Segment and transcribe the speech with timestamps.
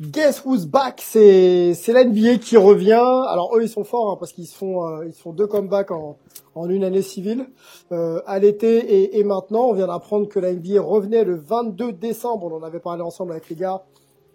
[0.00, 2.92] Guess who's back C'est c'est la qui revient.
[2.92, 6.16] Alors eux ils sont forts hein, parce qu'ils font euh, ils font deux comebacks en
[6.54, 7.48] en une année civile
[7.90, 11.92] euh, à l'été et, et maintenant on vient d'apprendre que la NBA revenait le 22
[11.94, 12.46] décembre.
[12.46, 13.82] On en avait parlé ensemble avec les gars.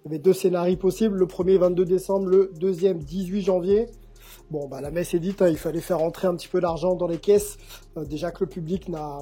[0.04, 1.16] Il y avait deux scénarios possibles.
[1.18, 3.86] Le premier 22 décembre, le deuxième 18 janvier.
[4.52, 5.42] Bon bah la messe est dite.
[5.42, 7.58] hein, il fallait faire rentrer un petit peu d'argent dans les caisses.
[7.96, 9.20] Euh, déjà que le public n'a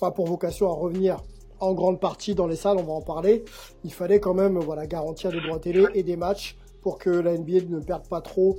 [0.00, 1.18] pas pour vocation à revenir
[1.60, 3.44] en grande partie dans les salles, on va en parler.
[3.84, 7.36] Il fallait quand même voilà garantir des droits télé et des matchs pour que la
[7.36, 8.58] NBA ne perde pas trop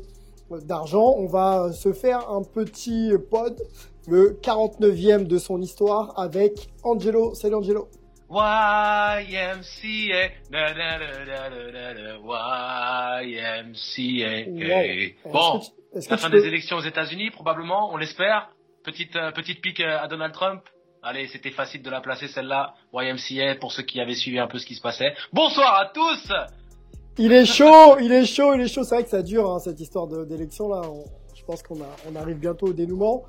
[0.52, 1.14] euh, d'argent.
[1.18, 3.62] On va se faire un petit pod,
[4.08, 7.34] le 49e de son histoire avec Angelo.
[7.34, 7.88] Salut Angelo.
[8.32, 11.50] YMCA, da, da, da,
[13.24, 14.50] YMCA.
[15.26, 15.32] Wow.
[15.34, 15.62] Bon,
[16.10, 18.52] la fin peux- des élections aux États-Unis, probablement, on l'espère.
[18.84, 20.62] Petite euh, petite pique euh, à Donald Trump.
[21.02, 22.74] Allez, c'était facile de la placer celle-là.
[22.94, 25.14] YMCA pour ceux qui avaient suivi un peu ce qui se passait.
[25.32, 26.32] Bonsoir à tous.
[27.18, 28.84] Il est chaud, il est chaud, il est chaud.
[28.84, 30.82] C'est vrai que ça dure hein, cette histoire d'élection là.
[30.84, 31.04] On-
[31.36, 33.24] je pense qu'on a, on arrive bientôt au dénouement.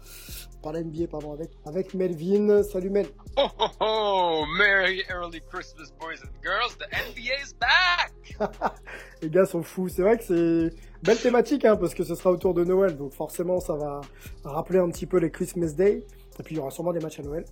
[0.63, 2.63] Par la NBA, pardon, avec avec Melvin.
[2.65, 3.07] Salut Mel.
[3.39, 6.77] Oh, ho, ho, Merry early Christmas, boys and girls.
[6.77, 8.51] The NBA's back.
[9.23, 9.89] Les gars sont fous.
[9.89, 13.13] C'est vrai que c'est belle thématique hein, parce que ce sera autour de Noël, donc
[13.13, 14.01] forcément ça va
[14.45, 16.05] rappeler un petit peu les Christmas Day.
[16.41, 17.45] Et puis il y aura sûrement des matchs à Noël.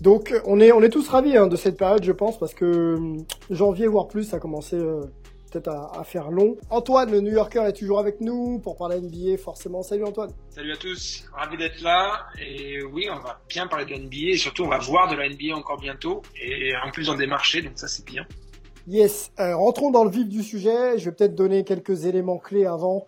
[0.00, 2.54] Donc euh, on est on est tous ravis hein, de cette période, je pense, parce
[2.54, 5.02] que hum, janvier voire plus, ça a commencé euh,
[5.50, 6.56] peut-être à, à faire long.
[6.70, 9.82] Antoine, le New Yorker, est toujours avec nous pour parler NBA, forcément.
[9.82, 10.30] Salut Antoine.
[10.50, 12.26] Salut à tous, ravi d'être là.
[12.40, 15.16] Et oui, on va bien parler de la NBA et surtout on va voir de
[15.16, 16.22] la NBA encore bientôt.
[16.40, 18.24] Et en plus dans des marchés, donc ça c'est bien.
[18.86, 20.98] Yes, euh, rentrons dans le vif du sujet.
[20.98, 23.06] Je vais peut-être donner quelques éléments clés avant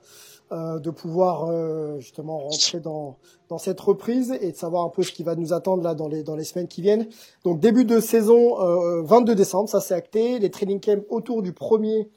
[0.51, 3.17] euh, de pouvoir euh, justement rentrer dans
[3.49, 6.09] dans cette reprise et de savoir un peu ce qui va nous attendre là dans
[6.09, 7.07] les dans les semaines qui viennent.
[7.45, 10.39] Donc début de saison euh, 22 décembre, ça c'est acté.
[10.41, 12.09] Les training camps autour du 1er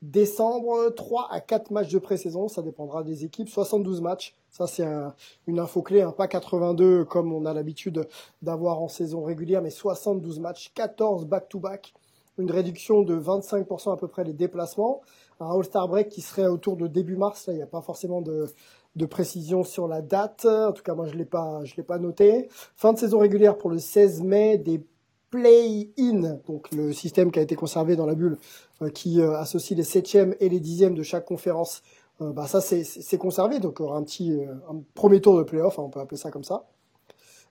[0.00, 4.36] décembre, 3 à 4 matchs de pré-saison, ça dépendra des équipes, 72 matchs.
[4.50, 5.12] Ça c'est un-
[5.48, 8.06] une info clé, hein, pas 82 comme on a l'habitude
[8.42, 11.94] d'avoir en saison régulière, mais 72 matchs, 14 back-to-back
[12.38, 15.02] une réduction de 25% à peu près des déplacements,
[15.40, 18.22] un All-Star Break qui serait autour de début mars, là il n'y a pas forcément
[18.22, 18.46] de,
[19.06, 22.48] précision sur la date, en tout cas moi je l'ai pas l'ai pas noté.
[22.76, 24.84] Fin de saison régulière pour le 16 mai, des
[25.30, 28.38] play-in, donc le système qui a été conservé dans la bulle,
[28.82, 31.82] euh, qui euh, associe les septièmes et les dixièmes de chaque conférence,
[32.20, 34.32] euh, bah ça c'est conservé, donc un petit
[34.68, 36.66] un premier tour de play-off, hein, on peut appeler ça comme ça.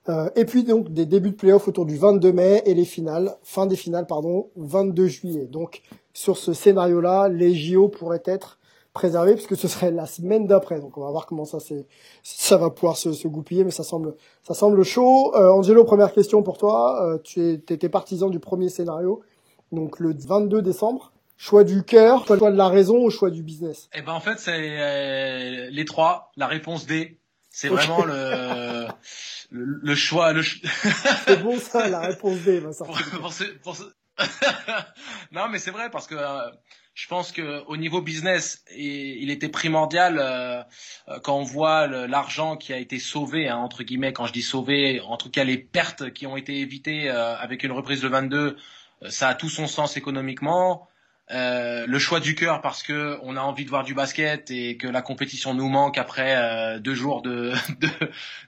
[0.09, 3.35] Euh, et puis donc des débuts de playoff autour du 22 mai et les finales,
[3.43, 5.45] fin des finales pardon, 22 juillet.
[5.45, 5.81] Donc
[6.13, 8.57] sur ce scénario-là, les JO pourraient être
[8.97, 10.79] préservés puisque ce serait la semaine d'après.
[10.79, 11.85] Donc on va voir comment ça c'est
[12.23, 15.35] ça va pouvoir se, se goupiller, mais ça semble ça semble chaud.
[15.35, 17.05] Euh, Angelo, première question pour toi.
[17.05, 19.21] Euh, tu es, étais partisan du premier scénario,
[19.71, 21.11] donc le 22 décembre.
[21.39, 23.89] Choix du cœur, choix de la raison ou choix du business?
[23.93, 26.31] Eh ben en fait c'est euh, les trois.
[26.35, 27.19] La réponse D.
[27.51, 28.87] C'est vraiment le,
[29.49, 30.43] le le choix le
[31.25, 33.19] C'est bon ça, la réponse D va pour, sortir.
[33.19, 33.83] pour ce- pour ce-
[35.31, 36.49] non, mais c'est vrai parce que euh,
[36.95, 40.63] je pense que au niveau business, il était primordial euh,
[41.09, 44.13] euh, quand on voit l'argent qui a été sauvé hein, entre guillemets.
[44.13, 47.63] Quand je dis sauvé, en tout cas les pertes qui ont été évitées euh, avec
[47.63, 48.57] une reprise de 22,
[49.03, 50.87] euh, ça a tout son sens économiquement.
[51.29, 54.77] Euh, le choix du cœur parce que on a envie de voir du basket et
[54.77, 57.51] que la compétition nous manque après euh, deux jours de,
[57.81, 57.89] de,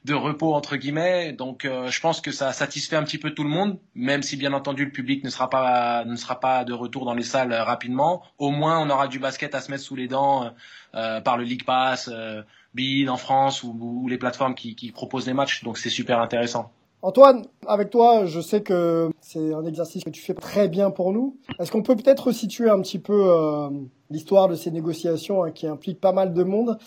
[0.05, 1.33] de repos entre guillemets.
[1.33, 4.37] Donc euh, je pense que ça satisfait un petit peu tout le monde, même si
[4.37, 7.51] bien entendu le public ne sera pas ne sera pas de retour dans les salles
[7.51, 8.23] euh, rapidement.
[8.37, 10.53] Au moins on aura du basket à se mettre sous les dents
[10.95, 12.09] euh, par le League Pass,
[12.73, 15.65] Bein en France ou, ou les plateformes qui, qui proposent les matchs.
[15.65, 16.71] Donc c'est super intéressant.
[17.01, 21.13] Antoine, avec toi, je sais que c'est un exercice que tu fais très bien pour
[21.13, 21.37] nous.
[21.57, 23.69] Est-ce qu'on peut peut-être resituer un petit peu euh,
[24.09, 26.77] l'histoire de ces négociations hein, qui impliquent pas mal de monde?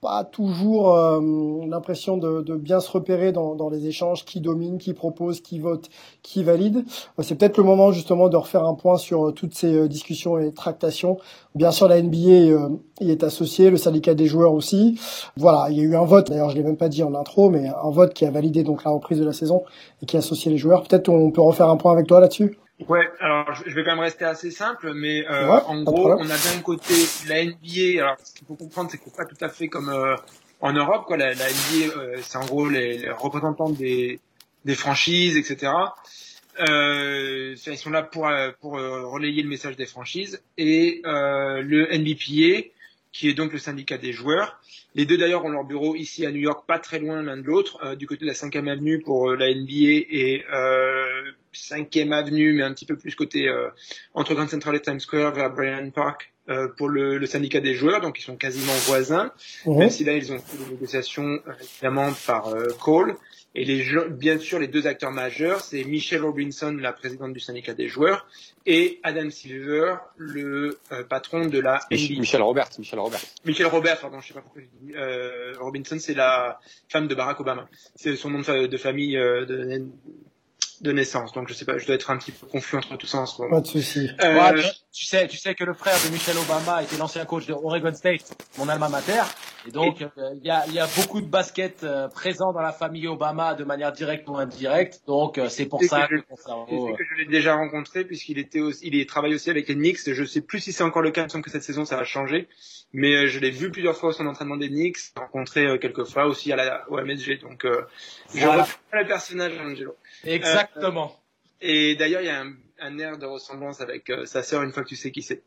[0.00, 1.20] Pas toujours euh,
[1.66, 5.58] l'impression de, de, bien se repérer dans, dans, les échanges, qui domine, qui propose, qui
[5.58, 5.88] vote,
[6.22, 6.84] qui valide.
[7.18, 10.38] Euh, c'est peut-être le moment justement de refaire un point sur euh, toutes ces discussions
[10.38, 11.16] et tractations.
[11.54, 12.56] Bien sûr, la NBA
[13.00, 14.98] y est associée, le syndicat des joueurs aussi.
[15.36, 17.48] Voilà, il y a eu un vote, d'ailleurs je l'ai même pas dit en intro,
[17.48, 19.62] mais un vote qui a validé donc la reprise de la saison
[20.02, 20.82] et qui a associé les joueurs.
[20.82, 24.00] Peut-être on peut refaire un point avec toi là-dessus Ouais, alors je vais quand même
[24.00, 26.94] rester assez simple, mais euh, en gros, on a d'un côté
[27.26, 28.02] la NBA.
[28.02, 30.14] Alors, ce qu'il faut comprendre, c'est que c'est pas tout à fait comme euh,
[30.60, 31.16] en Europe, quoi.
[31.16, 34.20] La, la NBA, euh, c'est en gros les, les, représentants des,
[34.66, 35.72] des franchises, etc.
[36.68, 38.28] Euh, ils sont là pour
[38.60, 42.68] pour relayer le message des franchises et le NBPA,
[43.12, 44.60] qui est donc le syndicat des joueurs.
[44.94, 47.42] Les deux d'ailleurs ont leur bureau ici à New York, pas très loin l'un de
[47.42, 50.44] l'autre, du côté de la 5e avenue pour la NBA et
[51.56, 53.68] 5e avenue, mais un petit peu plus côté euh,
[54.14, 57.74] entre Grand Central et Times Square vers Bryant Park euh, pour le, le, syndicat des
[57.74, 59.32] joueurs, donc ils sont quasiment voisins.
[59.64, 59.78] Mmh.
[59.78, 63.16] Même si là ils ont fait des négociations euh, évidemment par Cole.
[63.58, 67.72] Et les bien sûr les deux acteurs majeurs, c'est Michelle Robinson, la présidente du syndicat
[67.72, 68.28] des joueurs,
[68.66, 70.78] et Adam Silver, le
[71.08, 72.20] patron de la NBA.
[72.20, 73.20] Michel Robert, Michel Robert.
[73.46, 74.92] Michel Robert, pardon, je sais pas pourquoi j'ai dit.
[75.58, 76.60] Robinson, c'est la
[76.90, 77.66] femme de Barack Obama.
[77.94, 79.86] C'est son nom de, de famille de,
[80.82, 81.32] de naissance.
[81.32, 83.26] Donc je sais pas, je dois être un petit peu confus entre tout ça en
[83.26, 83.56] ce moment.
[83.56, 84.10] Pas de souci.
[84.22, 84.62] Euh,
[84.96, 87.92] tu sais, tu sais que le frère de Michelle Obama était l'ancien coach de Oregon
[87.92, 89.20] State, mon alma mater,
[89.68, 90.06] et donc euh,
[90.40, 93.64] il y, a, y, a, beaucoup de basket euh, présents dans la famille Obama de
[93.64, 95.02] manière directe ou indirecte.
[95.06, 98.88] Donc euh, c'est pour ça que, je, que je l'ai déjà rencontré puisqu'il était aussi,
[98.88, 100.10] il travaille aussi avec les Knicks.
[100.10, 101.98] Je sais plus si c'est encore le cas, il me semble que cette saison ça
[101.98, 102.48] a changé,
[102.94, 106.54] mais je l'ai vu plusieurs fois au son entraînement des Knicks, rencontré quelques fois aussi
[106.54, 107.42] à la au MSG.
[107.42, 107.66] Donc
[108.34, 108.66] je voilà.
[108.94, 109.94] le personnage Angelo.
[110.24, 111.14] Exactement.
[111.60, 114.72] et d'ailleurs il y a un un air de ressemblance avec euh, sa sœur une
[114.72, 115.42] fois que tu sais qui c'est.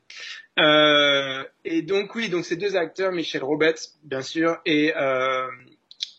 [0.60, 5.48] Euh, et donc oui, donc ces deux acteurs, Michel Roberts bien sûr et euh,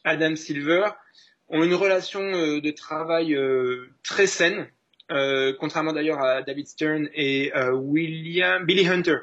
[0.04, 0.90] Adam Silver,
[1.48, 3.36] ont une relation de travail
[4.04, 4.68] très saine,
[5.58, 9.16] contrairement d'ailleurs à David Stern et William Billy Hunter,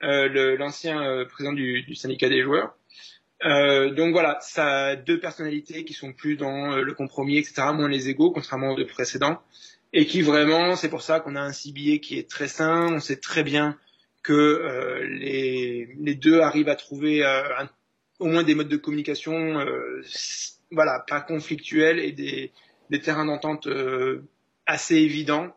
[0.00, 2.74] l'ancien président du, syndicat des joueurs.
[3.44, 8.08] donc voilà, ça a deux personnalités qui sont plus dans le compromis, etc., moins les
[8.08, 9.40] égaux, contrairement aux deux précédents
[9.92, 12.92] et qui vraiment, c'est pour ça qu'on a un CBA qui est très sain.
[12.92, 13.78] On sait très bien
[14.22, 17.68] que euh, les, les, deux arrivent à trouver euh, un,
[18.18, 20.02] au moins des modes de communication, euh,
[20.70, 22.52] voilà, pas conflictuels et des,
[22.90, 24.28] des terrains d'entente euh,
[24.66, 25.54] assez évidents.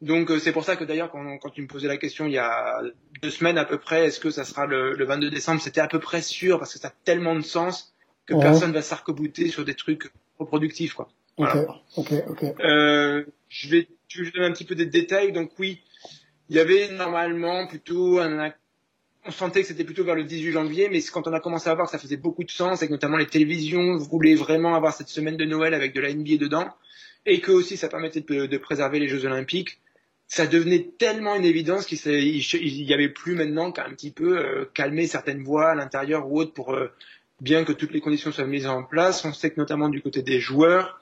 [0.00, 2.32] Donc euh, c'est pour ça que d'ailleurs quand, quand, tu me posais la question il
[2.32, 2.80] y a
[3.22, 5.88] deux semaines à peu près, est-ce que ça sera le, le 22 décembre, c'était à
[5.88, 7.94] peu près sûr parce que ça a tellement de sens
[8.26, 9.06] que personne va sarc
[9.50, 11.10] sur des trucs reproductifs quoi.
[11.38, 11.56] Ok,
[11.96, 12.12] ok,
[12.60, 15.32] Euh, je vais, tu veux donner un petit peu des détails?
[15.32, 15.80] Donc oui,
[16.48, 18.52] il y avait normalement plutôt un,
[19.26, 21.74] on sentait que c'était plutôt vers le 18 janvier, mais quand on a commencé à
[21.74, 24.94] voir que ça faisait beaucoup de sens et que notamment les télévisions voulaient vraiment avoir
[24.94, 26.68] cette semaine de Noël avec de la NBA dedans,
[27.26, 29.80] et que aussi ça permettait de, de préserver les Jeux Olympiques,
[30.26, 34.64] ça devenait tellement une évidence qu'il y avait plus maintenant qu'à un petit peu euh,
[34.74, 36.88] calmer certaines voix à l'intérieur ou autre pour euh,
[37.40, 39.24] bien que toutes les conditions soient mises en place.
[39.24, 40.99] On sait que notamment du côté des joueurs,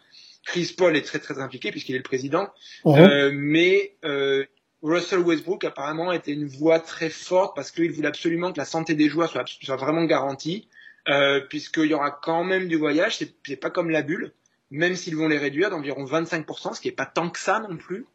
[0.48, 2.48] Chris Paul est très très impliqué puisqu'il est le président,
[2.86, 4.46] euh, mais euh,
[4.82, 8.94] Russell Westbrook apparemment était une voix très forte parce qu'il voulait absolument que la santé
[8.94, 10.66] des joueurs soit, soit vraiment garantie,
[11.08, 14.32] euh, puisqu'il y aura quand même du voyage, c'est pas comme la bulle,
[14.70, 17.76] même s'ils vont les réduire d'environ 25%, ce qui est pas tant que ça non
[17.76, 18.06] plus.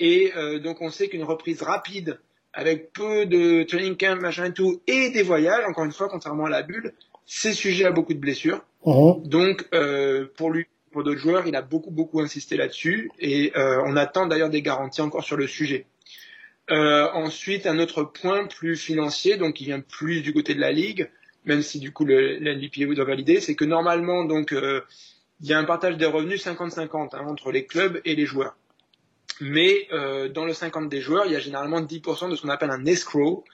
[0.00, 2.20] Et euh, donc on sait qu'une reprise rapide
[2.52, 6.44] avec peu de training camp, machin et tout, et des voyages, encore une fois, contrairement
[6.44, 6.92] à la bulle,
[7.24, 8.62] c'est sujet à beaucoup de blessures.
[9.24, 13.82] Donc euh, pour lui pour d'autres joueurs, il a beaucoup beaucoup insisté là-dessus et euh,
[13.86, 15.86] on attend d'ailleurs des garanties encore sur le sujet.
[16.70, 20.70] Euh, ensuite, un autre point plus financier, donc qui vient plus du côté de la
[20.70, 21.10] ligue,
[21.44, 24.82] même si du coup le, le doit valider, c'est que normalement donc euh,
[25.40, 28.56] il y a un partage des revenus 50-50 hein, entre les clubs et les joueurs.
[29.40, 32.50] Mais euh, dans le 50 des joueurs, il y a généralement 10% de ce qu'on
[32.50, 33.44] appelle un escrow,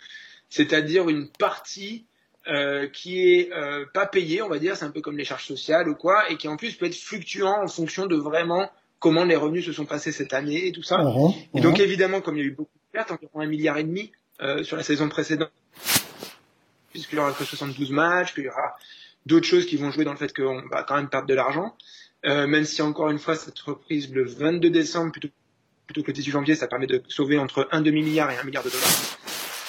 [0.51, 2.07] c'est-à-dire une partie
[2.49, 5.47] euh, qui est euh, pas payé, on va dire, c'est un peu comme les charges
[5.47, 9.25] sociales ou quoi, et qui en plus peut être fluctuant en fonction de vraiment comment
[9.25, 10.97] les revenus se sont passés cette année et tout ça.
[10.97, 11.83] Uh-huh, et donc uh-huh.
[11.83, 14.63] évidemment, comme il y a eu beaucoup de pertes, environ un milliard et demi euh,
[14.63, 15.51] sur la saison précédente,
[16.93, 18.77] puisqu'il y aura que 72 matchs, qu'il y aura
[19.27, 21.75] d'autres choses qui vont jouer dans le fait qu'on va quand même perdre de l'argent,
[22.25, 25.29] euh, même si encore une fois cette reprise le 22 décembre plutôt,
[25.87, 28.65] plutôt que le 18 janvier, ça permet de sauver entre un demi-milliard et un milliard
[28.65, 29.19] de dollars.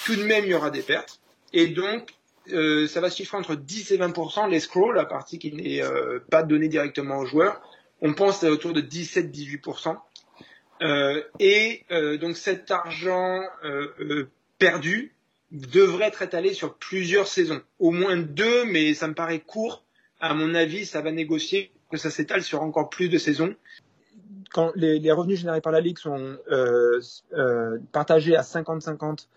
[0.05, 1.19] Tout de même, il y aura des pertes.
[1.53, 2.13] Et donc,
[2.51, 6.20] euh, ça va se chiffrer entre 10 et 20% l'escrow, la partie qui n'est euh,
[6.30, 7.62] pas donnée directement aux joueurs.
[8.01, 9.98] On pense à autour de 17-18%
[10.84, 13.42] euh, Et euh, donc cet argent
[14.60, 15.13] perdu
[15.51, 17.62] devrait être étalé sur plusieurs saisons.
[17.80, 19.84] Au moins deux, mais ça me paraît court.
[20.20, 23.56] À mon avis, ça va négocier que ça s'étale sur encore plus de saisons.
[24.51, 26.38] Quand les, les revenus générés par la Ligue sont
[27.92, 29.27] partagés à 50-50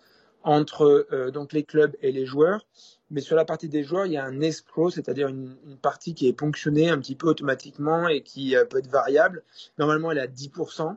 [0.43, 2.67] entre euh, donc les clubs et les joueurs,
[3.11, 6.15] mais sur la partie des joueurs, il y a un escrow, c'est-à-dire une, une, partie
[6.15, 9.43] qui est ponctionnée un petit peu automatiquement et qui euh, peut être variable.
[9.79, 10.97] Normalement, elle est à 10%.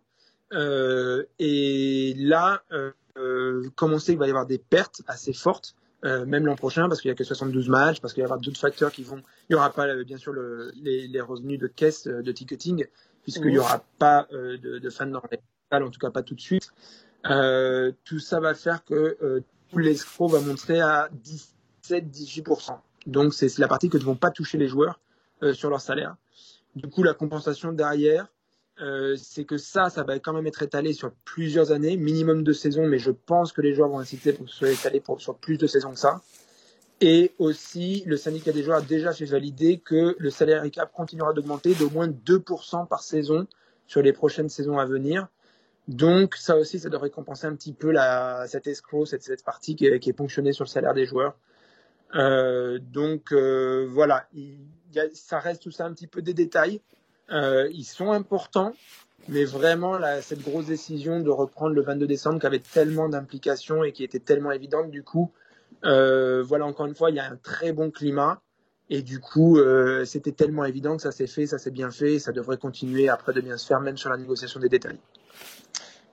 [0.53, 5.33] Euh, et là, euh, euh, comme on sait qu'il va y avoir des pertes assez
[5.33, 8.25] fortes, euh, même l'an prochain, parce qu'il n'y a que 72 matchs, parce qu'il y
[8.25, 9.21] aura d'autres facteurs qui vont.
[9.49, 12.85] Il n'y aura pas, bien sûr, le, les, les, revenus de caisse de ticketing,
[13.23, 15.39] puisqu'il n'y aura pas de, de fans dans les
[15.71, 16.69] salles, en tout cas pas tout de suite.
[17.23, 21.53] Tout ça va faire que tout l'escroc va montrer à 10
[21.83, 22.77] 17-18%.
[23.05, 24.99] Donc c'est la partie que ne vont pas toucher les joueurs
[25.43, 26.15] euh, sur leur salaire.
[26.75, 28.27] Du coup, la compensation derrière,
[28.81, 32.53] euh, c'est que ça, ça va quand même être étalé sur plusieurs années, minimum de
[32.53, 35.21] saisons, mais je pense que les joueurs vont inciter pour que ce soit étalé pour,
[35.21, 36.21] sur plus de saisons que ça.
[37.01, 41.33] Et aussi, le syndicat des joueurs a déjà fait valider que le salaire cap continuera
[41.33, 43.45] d'augmenter d'au moins 2% par saison
[43.87, 45.27] sur les prochaines saisons à venir.
[45.87, 49.75] Donc ça aussi, ça devrait compenser un petit peu la, cette escroc, cette, cette partie
[49.75, 51.35] qui est, qui est ponctionnée sur le salaire des joueurs.
[52.15, 54.59] Euh, donc euh, voilà, il,
[54.93, 56.79] y a, ça reste tout ça un petit peu des détails.
[57.31, 58.73] Euh, ils sont importants,
[59.27, 63.83] mais vraiment là, cette grosse décision de reprendre le 22 décembre qui avait tellement d'implications
[63.83, 65.31] et qui était tellement évidente, du coup,
[65.85, 68.41] euh, voilà encore une fois, il y a un très bon climat.
[68.89, 72.19] Et du coup, euh, c'était tellement évident que ça s'est fait, ça s'est bien fait,
[72.19, 74.99] ça devrait continuer après de bien se faire, même sur la négociation des détails.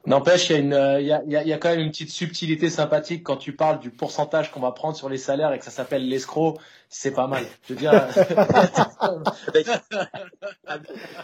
[0.07, 1.90] N'empêche, il y, a une, euh, il, y a, il y a quand même une
[1.90, 5.59] petite subtilité sympathique quand tu parles du pourcentage qu'on va prendre sur les salaires et
[5.59, 6.57] que ça s'appelle l'escroc.
[6.88, 7.45] C'est pas mal.
[7.69, 7.92] Je veux dire.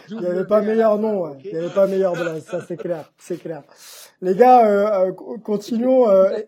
[0.09, 1.23] il n'y avait pas meilleur nom.
[1.23, 1.37] Ouais.
[1.43, 2.39] Il n'y avait pas meilleur blague.
[2.39, 3.11] Ça, c'est clair.
[3.17, 3.63] C'est clair.
[4.21, 5.11] Les gars, euh, euh
[5.43, 6.09] continuons.
[6.09, 6.39] Euh,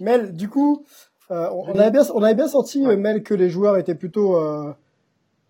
[0.00, 0.84] Mel, du coup,
[1.30, 4.36] euh, on, avait bien, on avait bien senti, Mel, que les joueurs étaient plutôt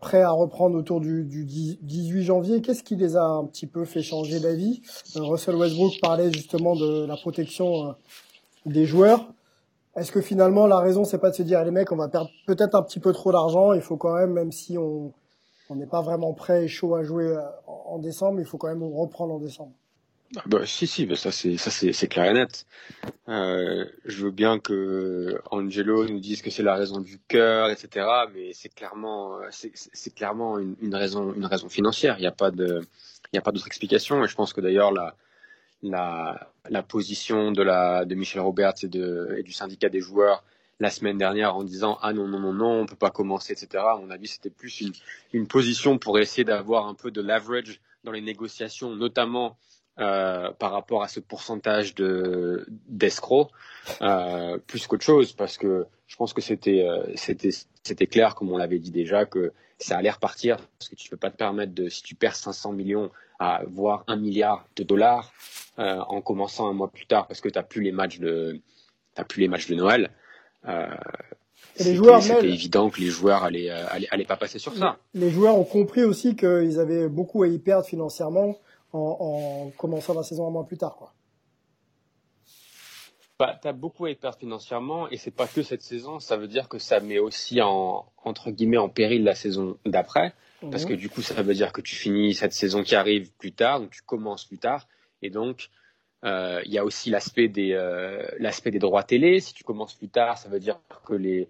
[0.01, 2.63] prêts à reprendre autour du, du 18 janvier.
[2.63, 4.83] Qu'est-ce qui les a un petit peu fait changer d'avis?
[5.17, 7.93] Euh, Russell Westbrook parlait justement de la protection euh,
[8.67, 9.33] des joueurs.
[9.97, 12.31] Est-ce que finalement la raison c'est pas de se dire les mecs on va perdre
[12.47, 15.13] peut-être un petit peu trop d'argent, il faut quand même même si on
[15.69, 18.69] on n'est pas vraiment prêt et chaud à jouer euh, en décembre, il faut quand
[18.69, 19.73] même reprendre en décembre?
[20.37, 22.65] Ah si si, bah, ça c'est clair et net.
[23.29, 28.07] Euh, je veux bien que Angelo nous dise que c'est la raison du cœur, etc.
[28.33, 32.17] Mais c'est clairement c'est clairement une, raison une raison financière.
[32.19, 32.81] Il n'y a pas de
[33.33, 34.25] il d'autre explication.
[34.25, 35.17] Et je pense que d'ailleurs la
[35.83, 40.45] la la position de Michel Roberts et de et du syndicat des joueurs
[40.79, 43.83] la semaine dernière en disant ah non non non non on peut pas commencer etc.
[43.85, 44.93] À mon avis c'était plus une
[45.33, 49.59] une position pour essayer d'avoir un peu de leverage dans les négociations, notamment
[50.01, 53.51] euh, par rapport à ce pourcentage de d'escrocs
[54.01, 57.51] euh, plus qu'autre chose parce que je pense que c'était euh, c'était
[57.83, 61.19] c'était clair comme on l'avait dit déjà que ça allait repartir parce que tu peux
[61.19, 65.35] pas te permettre de si tu perds 500 millions à voir un milliard de dollars
[65.77, 68.59] en commençant un mois plus tard parce que t'as plus les matchs de
[69.15, 70.11] t'as plus les matchs de Noël
[71.75, 74.99] c'était évident que les joueurs allaient, allaient, allaient pas passer sur ça.
[75.15, 78.59] Les joueurs ont compris aussi qu'ils avaient beaucoup à y perdre financièrement
[78.93, 81.13] en, en, commençant la saison un mois plus tard, quoi.
[83.41, 86.37] Bah, tu as beaucoup à y perdre financièrement et c'est pas que cette saison, ça
[86.37, 90.35] veut dire que ça met aussi en entre guillemets en péril la saison d'après
[90.71, 90.99] parce que mhm.
[90.99, 93.93] du coup ça veut dire que tu finis cette saison qui arrive plus tard, donc
[93.93, 94.89] tu commences plus tard
[95.23, 95.71] et donc
[96.23, 99.41] euh, il y a aussi l'aspect des euh, l'aspect des droits télé.
[99.41, 101.49] Si tu commences plus tard, ça veut dire que les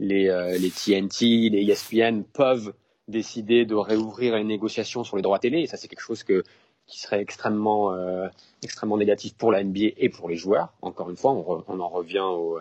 [0.00, 2.74] les euh, les TNT, les ESPN peuvent
[3.06, 6.42] décider de réouvrir les négociations sur les droits télé et ça c'est quelque chose que
[6.90, 8.28] qui serait extrêmement, euh,
[8.62, 10.74] extrêmement négatif pour la NBA et pour les joueurs.
[10.82, 12.60] Encore une fois, on, en revient euh,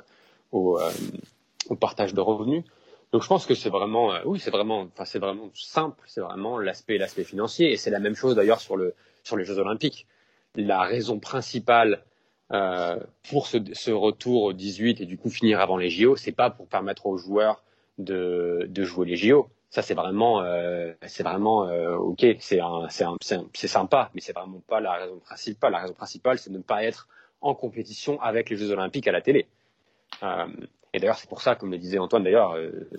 [0.51, 2.63] au, partage de revenus.
[3.11, 6.21] Donc je pense que c'est vraiment, euh, oui, c'est vraiment, enfin c'est vraiment simple, c'est
[6.21, 8.93] vraiment l'aspect, l'aspect financier, et c'est la même chose d'ailleurs sur le,
[9.23, 10.05] sur les Jeux Olympiques.
[10.55, 12.03] La raison principale
[13.29, 16.49] pour ce, ce, retour au 18 et du coup finir avant les JO, c'est pas
[16.49, 17.61] pour permettre aux joueurs
[17.99, 22.59] de, de jouer les JO, ça c'est vraiment euh, c'est vraiment euh, ok c'est
[22.89, 25.71] c'est sympa mais c'est vraiment pas la raison principale.
[25.73, 27.07] La raison principale c'est de ne pas être
[27.41, 29.47] en compétition avec les Jeux Olympiques à la télé.
[30.23, 30.47] Euh,
[30.93, 32.89] et d'ailleurs c'est pour ça comme le disait Antoine d'ailleurs euh,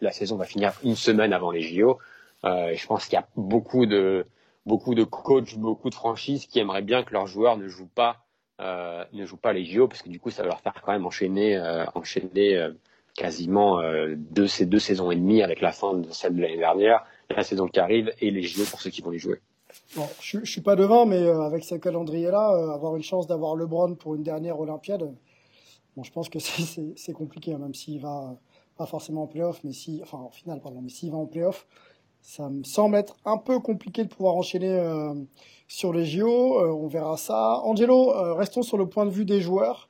[0.00, 1.98] la saison va finir une semaine avant les JO
[2.44, 4.26] euh, et je pense qu'il y a beaucoup de
[4.66, 8.26] beaucoup de coachs beaucoup de franchises qui aimeraient bien que leurs joueurs ne jouent pas
[8.60, 11.06] ne jouent pas les JO parce que du coup ça va leur faire quand même
[11.06, 11.58] enchaîner
[11.94, 12.68] enchaîner
[13.18, 16.56] quasiment euh, deux, ces deux saisons et demie avec la fin de celle de l'année
[16.56, 19.40] dernière, la saison qui arrive et les JO pour ceux qui vont les jouer.
[19.96, 23.26] Bon, je, je suis pas devant, mais euh, avec ce calendrier-là, euh, avoir une chance
[23.26, 25.12] d'avoir LeBron pour une dernière Olympiade,
[25.96, 26.38] Bon, je pense que
[26.96, 28.38] c'est compliqué, hein, même s'il va
[28.76, 31.66] pas forcément en playoff, mais si, enfin en finale, pardon, mais s'il va en playoff,
[32.28, 35.14] ça me semble être un peu compliqué de pouvoir enchaîner euh,
[35.66, 36.60] sur les JO.
[36.60, 37.62] Euh, on verra ça.
[37.64, 39.88] Angelo, euh, restons sur le point de vue des joueurs.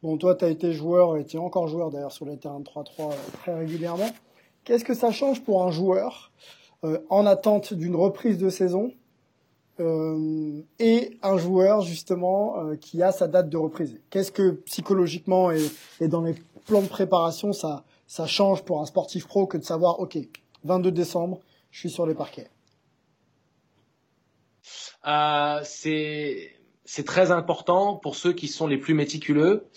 [0.00, 2.60] Bon, toi, tu as été joueur et tu es encore joueur d'ailleurs sur les terrains
[2.60, 4.08] de 3-3 très régulièrement.
[4.62, 6.30] Qu'est-ce que ça change pour un joueur
[7.10, 8.92] en attente d'une reprise de saison
[10.78, 14.00] et un joueur justement qui a sa date de reprise?
[14.10, 19.46] Qu'est-ce que psychologiquement et, dans les plans de préparation ça change pour un sportif pro
[19.46, 20.18] que de savoir, OK,
[20.64, 22.50] 22 décembre, je suis sur les parquets
[25.06, 26.60] euh, C'est
[26.92, 29.68] c'est très important pour ceux qui sont les plus méticuleux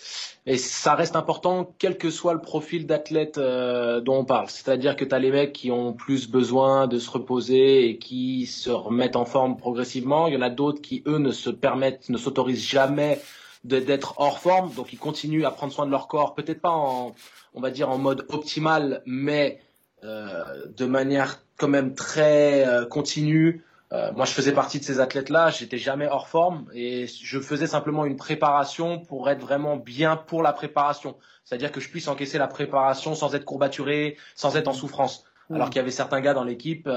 [0.46, 4.48] et ça reste important quel que soit le profil d'athlète euh, dont on parle.
[4.50, 8.46] C'est-à-dire que tu as les mecs qui ont plus besoin de se reposer et qui
[8.46, 10.26] se remettent en forme progressivement.
[10.26, 13.20] Il y en a d'autres qui, eux, ne se permettent, ne s'autorisent jamais
[13.62, 17.14] d'être hors forme, donc ils continuent à prendre soin de leur corps, peut-être pas en,
[17.54, 19.60] on va dire en mode optimal, mais
[20.04, 23.64] de manière quand même très euh, continue.
[23.92, 25.50] Euh, moi, je faisais partie de ces athlètes-là.
[25.50, 30.42] J'étais jamais hors forme et je faisais simplement une préparation pour être vraiment bien pour
[30.42, 31.16] la préparation.
[31.44, 35.24] C'est-à-dire que je puisse encaisser la préparation sans être courbaturé, sans être en souffrance.
[35.48, 35.54] Mm.
[35.54, 36.88] Alors qu'il y avait certains gars dans l'équipe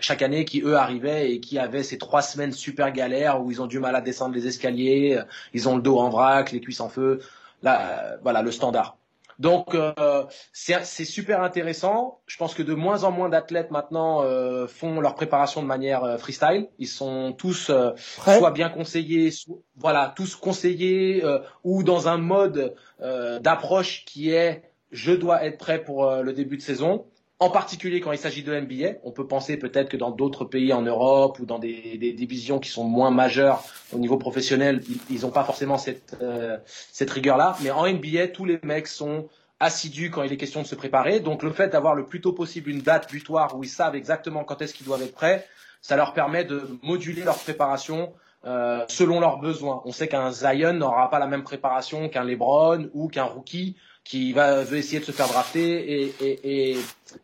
[0.00, 3.60] chaque année qui eux arrivaient et qui avaient ces trois semaines super galères où ils
[3.60, 5.20] ont du mal à descendre les escaliers,
[5.54, 7.20] ils ont le dos en vrac, les cuisses en feu.
[7.62, 8.99] Là, voilà le standard.
[9.40, 12.20] Donc euh, c'est super intéressant.
[12.26, 16.04] Je pense que de moins en moins d'athlètes maintenant euh, font leur préparation de manière
[16.04, 16.68] euh, freestyle.
[16.78, 19.32] Ils sont tous euh, soit bien conseillés,
[19.76, 21.24] voilà, tous conseillés
[21.64, 22.74] ou dans un mode
[23.40, 27.06] d'approche qui est je dois être prêt pour le début de saison.
[27.42, 30.74] En particulier quand il s'agit de NBA, on peut penser peut-être que dans d'autres pays
[30.74, 35.22] en Europe ou dans des, des, divisions qui sont moins majeures au niveau professionnel, ils
[35.22, 37.56] n'ont pas forcément cette, euh, cette rigueur-là.
[37.62, 39.26] Mais en NBA, tous les mecs sont
[39.58, 41.20] assidus quand il est question de se préparer.
[41.20, 44.44] Donc le fait d'avoir le plus tôt possible une date butoir où ils savent exactement
[44.44, 45.46] quand est-ce qu'ils doivent être prêts,
[45.80, 48.12] ça leur permet de moduler leur préparation
[48.44, 49.80] euh, selon leurs besoins.
[49.86, 53.76] On sait qu'un Zion n'aura pas la même préparation qu'un LeBron ou qu'un rookie
[54.10, 56.76] qui va veut essayer de se faire drafter et, et, et,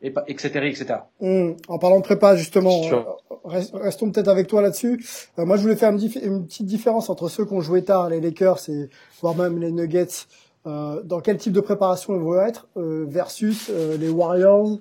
[0.03, 0.87] et etc etc.
[1.21, 1.55] Mmh.
[1.67, 5.05] En parlant de prépa justement, euh, restons peut-être avec toi là-dessus.
[5.41, 8.09] Euh, moi je voulais faire une, une, petite différence entre ceux qui ont joué tard,
[8.09, 8.89] les Lakers et
[9.21, 10.27] voire même les Nuggets.
[10.69, 13.69] Euh, dans quel type de préparation ils vont être euh, versus
[13.99, 14.79] les Warriors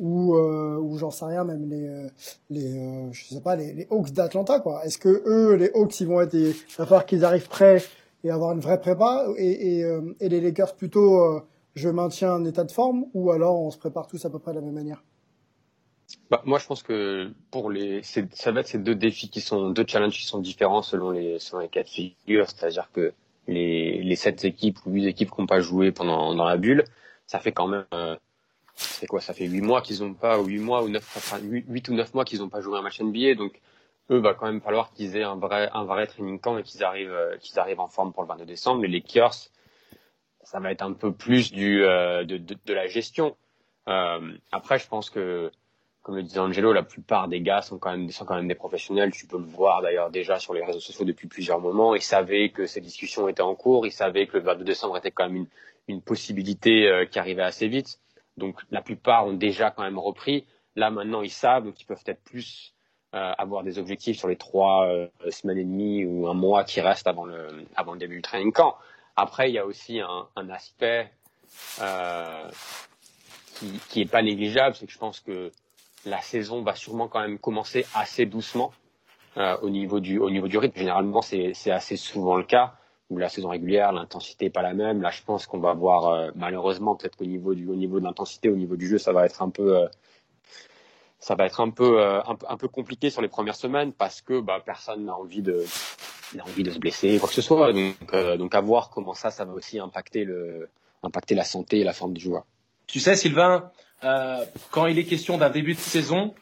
[0.00, 1.88] ou ou j'en sais rien même les
[2.50, 4.84] les je sais pas les, les Hawks d'Atlanta quoi.
[4.84, 7.80] Est-ce que eux les Hawks ils vont être il va falloir qu'ils arrivent prêts
[8.24, 11.40] et avoir une vraie prépa et, euh, les Lakers plutôt euh,
[11.74, 14.52] je maintiens un état de forme ou alors on se prépare tous à peu près
[14.52, 15.04] de la même manière?
[16.30, 19.70] Bah, moi, je pense que pour les, ça va être ces deux défis qui sont
[19.70, 22.48] deux challenges qui sont différents selon les selon les quatre figures.
[22.48, 23.12] C'est-à-dire que
[23.48, 26.84] les les sept équipes ou huit équipes qui n'ont pas joué pendant dans la bulle,
[27.26, 28.16] ça fait quand même euh,
[28.74, 29.20] c'est quoi?
[29.20, 32.12] Ça fait huit mois qu'ils n'ont pas ou huit mois ou neuf huit ou neuf
[32.14, 33.34] mois qu'ils n'ont pas joué un match NBA.
[33.34, 33.60] Donc
[34.10, 36.84] eux, va quand même falloir qu'ils aient un vrai, un vrai training camp et qu'ils
[36.84, 38.80] arrivent, euh, qu'ils arrivent en forme pour le 22 décembre.
[38.80, 39.34] Mais les Lakers,
[40.42, 43.36] ça va être un peu plus du, euh, de, de, de, la gestion.
[43.88, 45.50] Euh, après, je pense que,
[46.02, 48.54] comme le disait Angelo, la plupart des gars sont quand même, sont quand même des
[48.54, 49.10] professionnels.
[49.10, 51.94] Tu peux le voir d'ailleurs déjà sur les réseaux sociaux depuis plusieurs moments.
[51.94, 53.86] Ils savaient que ces discussions étaient en cours.
[53.86, 55.48] Ils savaient que le 22 décembre était quand même une,
[55.88, 58.00] une possibilité euh, qui arrivait assez vite.
[58.36, 60.46] Donc, la plupart ont déjà quand même repris.
[60.76, 62.73] Là, maintenant, ils savent, qu'ils peuvent être plus
[63.14, 67.06] avoir des objectifs sur les trois euh, semaines et demie ou un mois qui restent
[67.06, 68.76] avant le, avant le début du training camp.
[69.16, 71.10] Après, il y a aussi un, aspect
[71.80, 72.50] euh,
[73.54, 75.52] qui, qui pas négligeable, c'est que je pense que
[76.04, 78.72] la saison va sûrement quand même commencer assez doucement
[79.36, 80.78] euh, au niveau du au niveau du rythme.
[80.78, 82.74] Généralement, c'est assez souvent le cas
[83.10, 85.00] où la saison régulière, l'intensité est pas la même.
[85.02, 88.48] Là, je pense qu'on va voir euh, malheureusement peut-être qu'au niveau au niveau de l'intensité,
[88.48, 89.86] au niveau du jeu, ça va être un peu
[91.18, 94.40] ça va être un peu, euh, un, peu compliqué sur les premières semaines parce que
[94.40, 95.64] bah, personne n'a envie de
[96.34, 97.72] n'a envie de se blesser quoi que ce soit.
[97.72, 100.68] Donc, euh, donc à voir comment ça, ça va aussi impacter le
[101.02, 102.44] impacter la santé et la forme du joueur.
[102.86, 103.70] Tu sais, Sylvain,
[104.02, 106.34] euh, quand il est question d'un début de saison,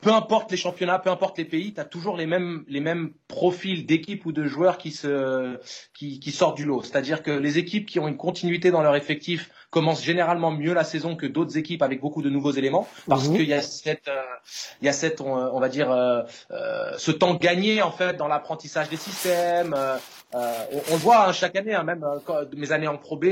[0.00, 3.12] peu importe les championnats, peu importe les pays, tu as toujours les mêmes, les mêmes
[3.28, 5.58] profils d'équipes ou de joueurs qui, se,
[5.94, 6.82] qui, qui sortent du lot.
[6.82, 10.84] C'est-à-dire que les équipes qui ont une continuité dans leur effectif commencent généralement mieux la
[10.84, 13.36] saison que d'autres équipes avec beaucoup de nouveaux éléments, parce mhm.
[13.36, 14.20] qu'il y a cette, euh,
[14.82, 18.16] il y a cette, on, on va dire, euh, euh, ce temps gagné en fait
[18.16, 19.76] dans l'apprentissage des systèmes.
[20.32, 20.38] On,
[20.88, 22.04] on, le voit hein, chaque année, hein, même
[22.56, 23.26] mes années en Pro B,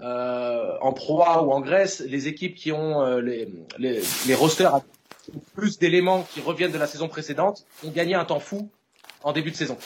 [0.00, 3.48] en Pro A ou en Grèce, les équipes qui ont les,
[3.78, 4.80] les, les rosters
[5.54, 8.70] plus d'éléments qui reviennent de la saison précédente ont gagné un temps fou
[9.22, 9.76] en début de saison.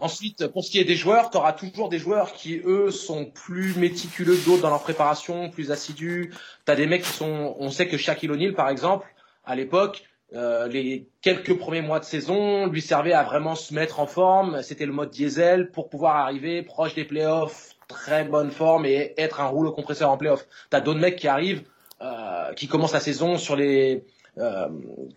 [0.00, 3.24] Ensuite, pour ce qui est des joueurs, tu auras toujours des joueurs qui, eux, sont
[3.24, 6.32] plus méticuleux que d'autres dans leur préparation, plus assidus.
[6.64, 7.56] Tu as des mecs qui sont...
[7.58, 9.12] On sait que Shaquille O'Neal, par exemple,
[9.44, 13.98] à l'époque, euh, les quelques premiers mois de saison lui servaient à vraiment se mettre
[13.98, 14.62] en forme.
[14.62, 19.40] C'était le mode diesel pour pouvoir arriver proche des playoffs, très bonne forme et être
[19.40, 20.46] un rouleau compresseur en playoffs.
[20.70, 21.64] T'as d'autres mecs qui arrivent,
[22.02, 24.04] euh, qui commencent la saison sur les
[24.38, 24.68] euh,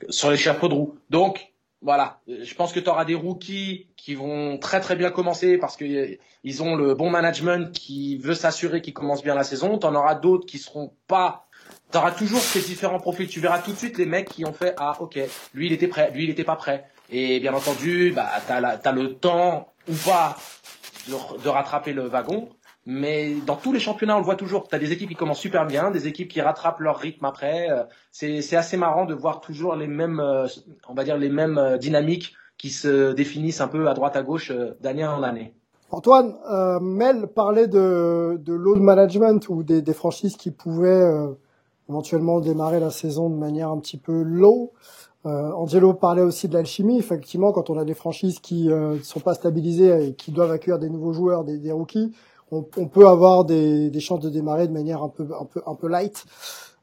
[0.09, 0.95] sur les chapeaux de roue.
[1.09, 5.57] Donc voilà, je pense que tu auras des rookies qui vont très très bien commencer
[5.57, 9.79] parce que ils ont le bon management qui veut s'assurer qu'ils commencent bien la saison.
[9.79, 11.47] Tu en auras d'autres qui seront pas.
[11.91, 13.27] Tu auras toujours ces différents profils.
[13.27, 15.19] Tu verras tout de suite les mecs qui ont fait ah ok,
[15.53, 16.85] lui il était prêt, lui il était pas prêt.
[17.09, 20.37] Et bien entendu, bah t'as as le temps ou pas
[21.07, 22.49] de rattraper le wagon.
[22.87, 24.67] Mais dans tous les championnats, on le voit toujours.
[24.67, 27.69] Tu as des équipes qui commencent super bien, des équipes qui rattrapent leur rythme après.
[27.69, 30.47] Euh, c'est assez marrant de voir toujours les mêmes, euh,
[30.89, 34.23] on va dire les mêmes euh, dynamiques qui se définissent un peu à droite à
[34.23, 35.53] gauche d'année en année.
[35.91, 41.11] Antoine, euh, Mel parlait de, de load management ou des, des franchises qui pouvaient
[41.89, 44.71] éventuellement démarrer la saison de manière un petit peu low.
[45.25, 46.97] Euh, Angelo parlait aussi de l'alchimie.
[46.97, 50.79] Effectivement, quand on a des franchises qui ne sont pas stabilisées et qui doivent accueillir
[50.79, 52.11] des nouveaux joueurs, des, des rookies,
[52.51, 55.61] on, on peut avoir des, des, chances de démarrer de manière un peu, un peu,
[55.65, 56.25] un peu light.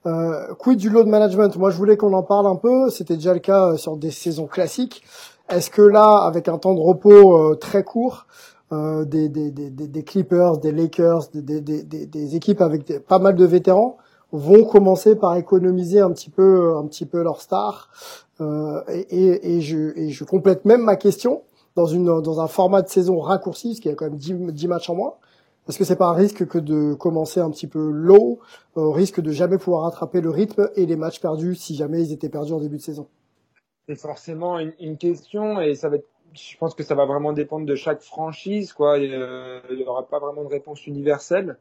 [0.06, 1.56] Euh, quid du load management?
[1.56, 2.88] Moi, je voulais qu'on en parle un peu.
[2.90, 5.02] C'était déjà le cas euh, sur des saisons classiques.
[5.48, 8.26] Est-ce que là, avec un temps de repos euh, très court,
[8.70, 13.96] euh, des, des, des, des, Clippers, des Lakers, des, équipes avec pas mal de vétérans
[14.30, 17.88] vont commencer par économiser un petit peu, un petit peu leur star.
[18.42, 21.44] Euh, et, et, et, je, et je complète même ma question
[21.76, 24.68] dans, une, dans un format de saison raccourci, ce qui a quand même 10, 10
[24.68, 25.14] matchs en moins.
[25.68, 28.40] Est-ce que c'est pas un risque que de commencer un petit peu low,
[28.74, 32.12] au risque de jamais pouvoir rattraper le rythme et les matchs perdus si jamais ils
[32.12, 33.06] étaient perdus en début de saison
[33.86, 35.98] C'est forcément une, question et ça va
[36.34, 38.98] je pense que ça va vraiment dépendre de chaque franchise, quoi.
[38.98, 41.56] Euh, il n'y aura pas vraiment de réponse universelle.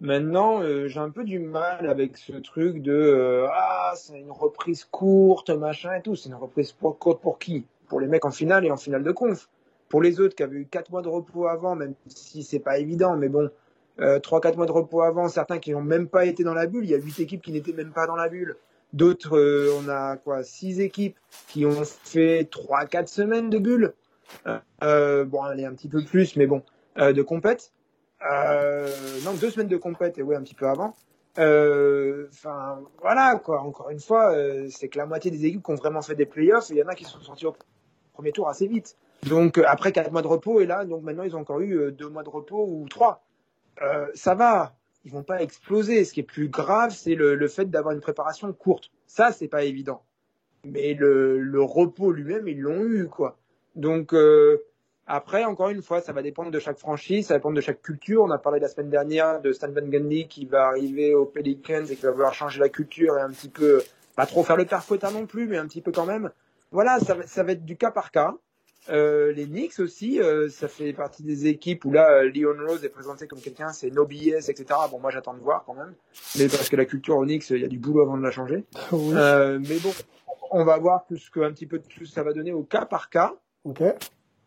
[0.00, 4.30] Maintenant, euh, j'ai un peu du mal avec ce truc de euh, ah c'est une
[4.30, 6.16] reprise courte, machin et tout.
[6.16, 7.66] C'est une reprise courte pour qui?
[7.88, 9.48] Pour les mecs en finale et en finale de conf.
[9.94, 12.78] Pour les autres qui avaient eu 4 mois de repos avant, même si c'est pas
[12.80, 13.48] évident, mais bon,
[14.00, 16.82] euh, 3-4 mois de repos avant, certains qui n'ont même pas été dans la bulle,
[16.82, 18.56] il y a 8 équipes qui n'étaient même pas dans la bulle.
[18.92, 23.94] D'autres, euh, on a quoi 6 équipes qui ont fait 3-4 semaines de bulle.
[24.48, 26.64] Euh, euh, bon, allez, un petit peu plus, mais bon,
[26.96, 27.70] de compète.
[28.20, 30.96] non, 2 semaines de compète, et ouais, un petit peu avant.
[31.36, 33.40] Enfin, voilà.
[33.46, 34.34] Encore une fois,
[34.70, 36.88] c'est que la moitié des équipes qui ont vraiment fait des playoffs, il y en
[36.88, 37.54] a qui sont sortis au
[38.12, 38.96] premier tour assez vite.
[39.28, 41.78] Donc euh, après quatre mois de repos et là donc maintenant ils ont encore eu
[41.78, 43.24] euh, deux mois de repos ou trois.
[43.82, 46.04] Euh, ça va, ils vont pas exploser.
[46.04, 48.90] Ce qui est plus grave, c'est le, fait d'avoir une préparation courte.
[49.06, 50.02] Ça c'est pas évident.
[50.64, 53.38] Mais le, repos lui-même ils l'ont eu quoi.
[53.76, 54.14] Donc
[55.06, 57.82] après encore une fois ça va dépendre de chaque franchise, ça va dépendre de chaque
[57.82, 58.22] culture.
[58.22, 61.84] On a parlé la semaine dernière de Stan Van Gundy qui va arriver aux Pelicans
[61.84, 63.82] et qui va vouloir changer la culture et un petit peu
[64.16, 66.30] pas trop faire le père non plus, mais un petit peu quand même.
[66.70, 68.34] Voilà, ça va être du cas par cas.
[68.90, 72.84] Euh, les Knicks aussi, euh, ça fait partie des équipes où là, euh, Leon Rose
[72.84, 74.66] est présenté comme quelqu'un, c'est no BS, etc.
[74.90, 75.94] Bon, moi j'attends de voir quand même,
[76.38, 78.30] mais parce que la culture aux Knicks, il y a du boulot avant de la
[78.30, 78.64] changer.
[78.92, 79.92] mais bon,
[80.50, 82.84] on va voir tout ce que un petit peu tout ça va donner au cas
[82.84, 83.34] par cas.
[83.64, 83.82] Ok.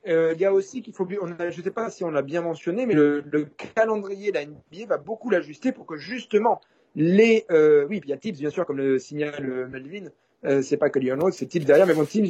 [0.06, 2.42] Il y a aussi qu'il faut, on a, je sais pas si on l'a bien
[2.42, 3.46] mentionné, mais le, le
[3.76, 6.62] calendrier de la NBA va beaucoup l'ajuster pour que justement
[6.96, 7.46] les,
[7.90, 10.10] oui, il y a Tips bien sûr comme le signale Melvin
[10.48, 11.86] euh, c'est pas que Lionel, c'est Tips derrière.
[11.86, 12.30] Mais bon, Tips,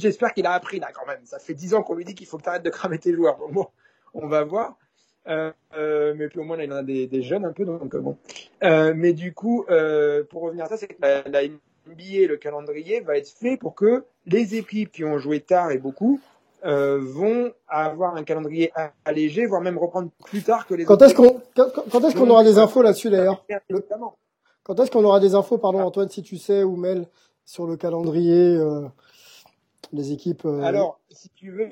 [0.00, 1.20] j'espère qu'il a appris là quand même.
[1.24, 3.12] Ça fait dix ans qu'on lui dit qu'il faut que tu arrêtes de cramer tes
[3.12, 3.38] joueurs.
[3.50, 3.66] Bon,
[4.14, 4.78] on va voir.
[5.28, 7.64] Euh, euh, mais puis au moins là, il en a des, des jeunes un peu,
[7.64, 8.16] donc bon.
[8.62, 9.64] Mais du coup,
[10.30, 13.74] pour revenir à ça, c'est que la, la, NBA, le calendrier va être fait pour
[13.74, 16.20] que les équipes qui ont joué tard et beaucoup
[16.62, 18.72] vont avoir un calendrier
[19.04, 20.84] allégé, voire même reprendre plus tard que les.
[20.86, 23.44] Quand est-ce qu'on quand, quand est-ce qu'on aura des infos là-dessus d'ailleurs
[24.62, 27.06] Quand est-ce qu'on aura des infos, pardon Antoine, si tu sais ou Mel,
[27.50, 28.86] sur le calendrier euh,
[29.92, 31.68] des équipes euh, Alors, si tu veux,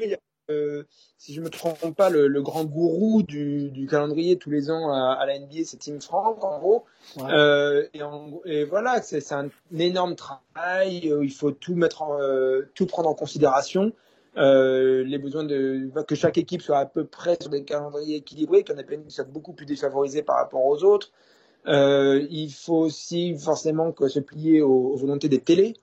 [0.50, 0.82] euh,
[1.18, 4.90] si je me trompe pas, le, le grand gourou du, du, calendrier tous les ans
[4.90, 6.84] à, à la NBA, c'est Tim Frank, en gros.
[7.16, 7.30] Ouais.
[7.30, 11.12] Euh, et, en, et, voilà, c'est un énorme travail.
[11.22, 12.18] il faut tout mettre, en,
[12.74, 13.92] tout prendre en considération.
[14.34, 18.74] Les besoins de que chaque équipe soit à peu près sur des calendriers équilibrés, qu'il
[18.74, 21.12] y en ait pas une qui soit beaucoup plus défavorisée par rapport aux autres.
[21.68, 25.74] Euh, il faut aussi forcément que se plier aux, aux volontés des télés.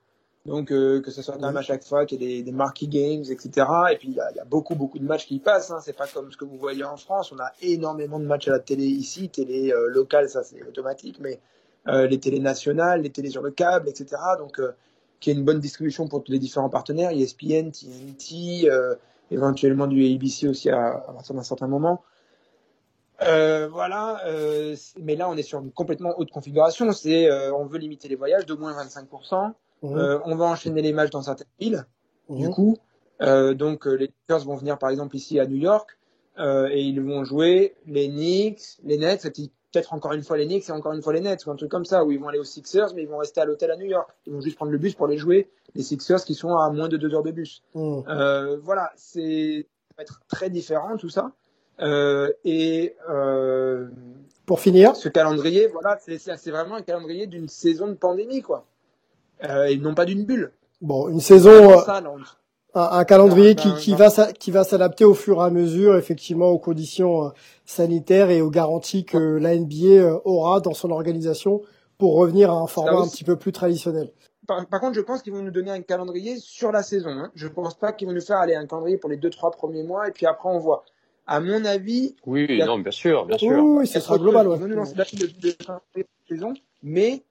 [0.46, 2.52] Donc euh, que ce soit quand même à chaque fois qu'il y ait des, des
[2.52, 3.68] marquee games, etc.
[3.92, 5.72] Et puis il y a, y a, beaucoup beaucoup de matchs qui passent.
[5.72, 5.80] Hein.
[5.82, 7.32] C'est pas comme ce que vous voyez en France.
[7.32, 11.18] On a énormément de matchs à la télé ici, télé euh, locale, ça c'est automatique,
[11.20, 11.40] mais
[11.88, 14.22] euh, les télés nationales, les télés sur le câble, etc.
[14.38, 14.72] Donc euh,
[15.20, 18.70] qui est une bonne distribution pour tous les différents partenaires, ESPN, TNT,
[19.32, 22.04] éventuellement du ABC aussi à, à partir d'un certain moment.
[23.22, 26.92] Euh, voilà, euh, mais là on est sur une complètement autre configuration.
[26.92, 29.54] C'est euh, on veut limiter les voyages de moins 25%.
[29.84, 29.98] Mhm.
[29.98, 31.86] Euh, on va enchaîner les matchs dans certaines villes.
[32.30, 32.54] Du Mhm.
[32.54, 32.78] coup,
[33.22, 35.98] euh, donc euh, les Lakers vont venir par exemple ici à New York
[36.40, 39.22] euh, et ils vont jouer les Knicks, les Nets,
[39.72, 41.70] peut-être encore une fois les Knicks et encore une fois les Nets ou un truc
[41.72, 43.78] comme ça où ils vont aller aux Sixers mais ils vont rester à l'hôtel à
[43.78, 44.10] New York.
[44.26, 45.50] Ils vont juste prendre le bus pour les jouer.
[45.76, 47.62] Les Sixers qui sont à moins de deux heures de bus.
[48.10, 51.32] Euh, voilà, c'est ça va être très différent tout ça.
[51.82, 53.88] Euh, et euh,
[54.46, 58.66] Pour finir, ce calendrier, voilà, c'est vraiment un calendrier d'une saison de pandémie, quoi.
[59.44, 60.52] Euh, et non pas d'une bulle.
[60.82, 62.20] bon, une saison, C'est ça, là, on-
[62.80, 65.96] un, un calendrier qui, ben, qui va qui va s'adapter au fur et à mesure,
[65.98, 67.32] effectivement, aux conditions
[67.66, 71.62] sanitaires et aux garanties que la NBA aura dans son organisation
[71.98, 74.12] pour revenir à un format un petit peu plus traditionnel.
[74.48, 77.10] Par, par contre, je pense qu'ils vont nous donner un calendrier sur la saison.
[77.10, 77.32] Hein.
[77.34, 79.84] Je pense pas qu'ils vont nous faire aller un calendrier pour les deux trois premiers
[79.84, 80.84] mois et puis après on voit.
[81.28, 83.64] À mon avis, Oui, non, bien sûr, bien sûr.
[83.64, 84.58] oui, ce sera global, ouais.
[84.60, 87.24] La de, de saison, mais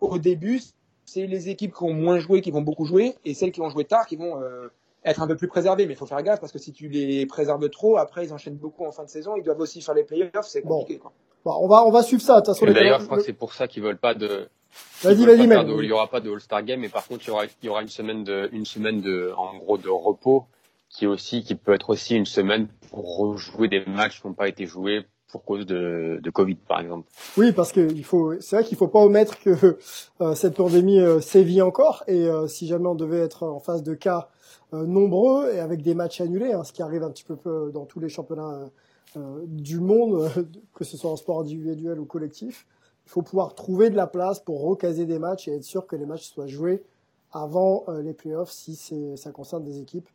[0.00, 0.60] au début,
[1.04, 3.68] c'est les équipes qui ont moins joué qui vont beaucoup jouer et celles qui ont
[3.70, 4.68] joué tard qui vont euh,
[5.04, 5.86] être un peu plus préservées.
[5.86, 8.56] Mais il faut faire gaffe parce que si tu les préserves trop, après ils enchaînent
[8.56, 9.34] beaucoup en fin de saison.
[9.36, 10.80] Ils doivent aussi faire les playoffs, c'est Bon.
[10.80, 11.00] compliqué.
[11.00, 11.12] Quoi.
[11.44, 12.34] Bon, on va, on va suivre ça.
[12.34, 14.14] De toute façon, Et les D'ailleurs, je crois que c'est pour ça qu'ils veulent pas
[14.14, 14.48] de.
[15.02, 15.48] Vas-y, vas-y,
[15.82, 17.68] Il y aura pas de All-Star Game, mais par contre, il y aura, il y
[17.68, 20.44] aura une semaine de, une semaine de, en gros, de repos,
[20.90, 24.48] qui aussi, qui peut être aussi une semaine pour rejouer des matchs qui n'ont pas
[24.48, 27.08] été joués pour cause de, Covid, par exemple.
[27.38, 29.78] Oui, parce que il faut, c'est vrai qu'il faut pas omettre que
[30.20, 33.82] euh, cette pandémie euh, sévit encore et euh, si jamais on devait être en face
[33.82, 34.28] de cas
[34.72, 37.72] euh, nombreux et avec des matchs annulés, hein, ce qui arrive un petit peu peu
[37.74, 38.66] dans tous les championnats euh,
[39.16, 40.30] euh, du monde,
[40.74, 42.66] que ce soit en sport individuel ou collectif,
[43.06, 45.96] il faut pouvoir trouver de la place pour recaser des matchs et être sûr que
[45.96, 46.84] les matchs soient joués
[47.32, 48.76] avant les playoffs si
[49.16, 50.08] ça concerne des équipes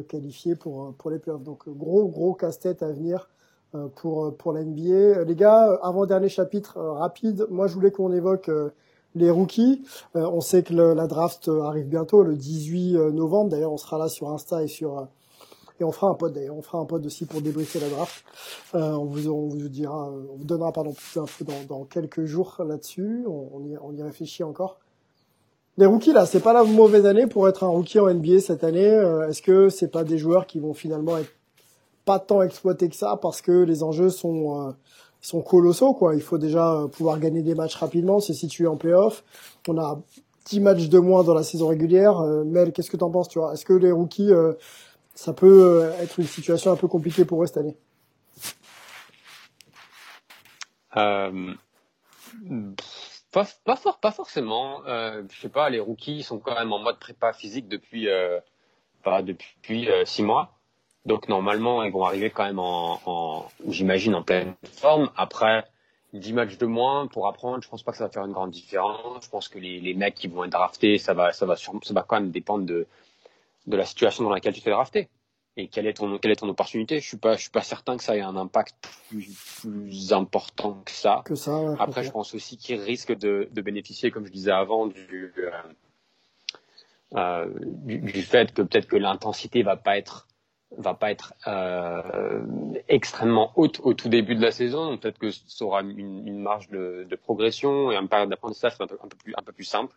[0.00, 1.42] qualifiées pour, euh, pour les playoffs.
[1.42, 3.28] Donc gros gros casse-tête à venir
[3.74, 5.24] euh, pour, euh, pour la NBA.
[5.24, 8.50] Les gars, avant-dernier chapitre rapide, moi je voulais qu'on évoque
[9.14, 9.82] les rookies.
[10.14, 13.50] On sait que le- la draft arrive bientôt, le 18 euh, novembre.
[13.50, 15.06] D'ailleurs, on sera là sur Insta et sur...
[15.80, 18.24] et on fera un pod d'ailleurs, on fera un pod aussi pour débriefer la draft.
[18.72, 22.56] On, vous, on vous dira, on vous donnera pardon plus d'infos dans, dans quelques jours
[22.66, 23.24] là-dessus.
[23.26, 24.78] On, on, y, on y réfléchit encore.
[25.78, 28.62] Les rookies là, c'est pas la mauvaise année pour être un rookie en NBA cette
[28.64, 28.88] année.
[28.88, 31.32] Euh, Est-ce que c'est pas des joueurs qui vont finalement être
[32.04, 34.72] pas tant exploités que ça parce que les enjeux sont euh,
[35.20, 36.14] sont colossaux quoi?
[36.14, 39.24] Il faut déjà euh, pouvoir gagner des matchs rapidement, se situer en playoff.
[39.68, 39.98] On a
[40.46, 42.18] 10 matchs de moins dans la saison régulière.
[42.20, 44.52] Euh, Mel, qu'est-ce que t'en penses tu vois Est-ce que les rookies euh,
[45.14, 47.76] ça peut euh, être une situation un peu compliquée pour eux cette année?
[53.32, 54.84] Pas, pas, fort, pas forcément.
[54.86, 58.40] Euh, je sais pas, les rookies sont quand même en mode prépa physique depuis, euh,
[59.02, 60.58] pas depuis euh, six mois.
[61.06, 65.10] Donc normalement, ils vont arriver quand même en, en j'imagine, en pleine forme.
[65.16, 65.64] Après
[66.12, 68.50] 10 matchs de moins pour apprendre, je pense pas que ça va faire une grande
[68.50, 69.24] différence.
[69.24, 71.80] Je pense que les, les mecs qui vont être draftés, ça va, ça va, sûrement-
[71.82, 72.86] ça va quand même dépendre de,
[73.66, 75.08] de la situation dans laquelle tu t'es drafté
[75.56, 77.00] et quelle est ton, quelle est ton opportunité?
[77.00, 78.74] Je suis pas, je suis pas certain que ça ait un impact
[79.08, 79.28] plus,
[79.60, 81.22] plus important que ça.
[81.24, 84.50] que ça ouais, Après, je pense aussi qu'ils risquent de, de bénéficier, comme je disais
[84.50, 85.50] avant, du, euh,
[87.16, 90.26] euh, du, du fait que peut-être que l'intensité va pas être
[90.78, 92.42] va pas être euh,
[92.88, 94.96] extrêmement haute au tout début de la saison.
[94.96, 98.86] Peut-être que ça aura une, une marge de, de progression et une période d'apprentissage un
[98.86, 99.94] peu, un peu plus un peu plus simple.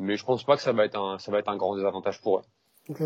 [0.00, 2.20] Mais je pense pas que ça va être un ça va être un grand désavantage
[2.20, 2.42] pour eux.
[2.88, 3.00] Ok.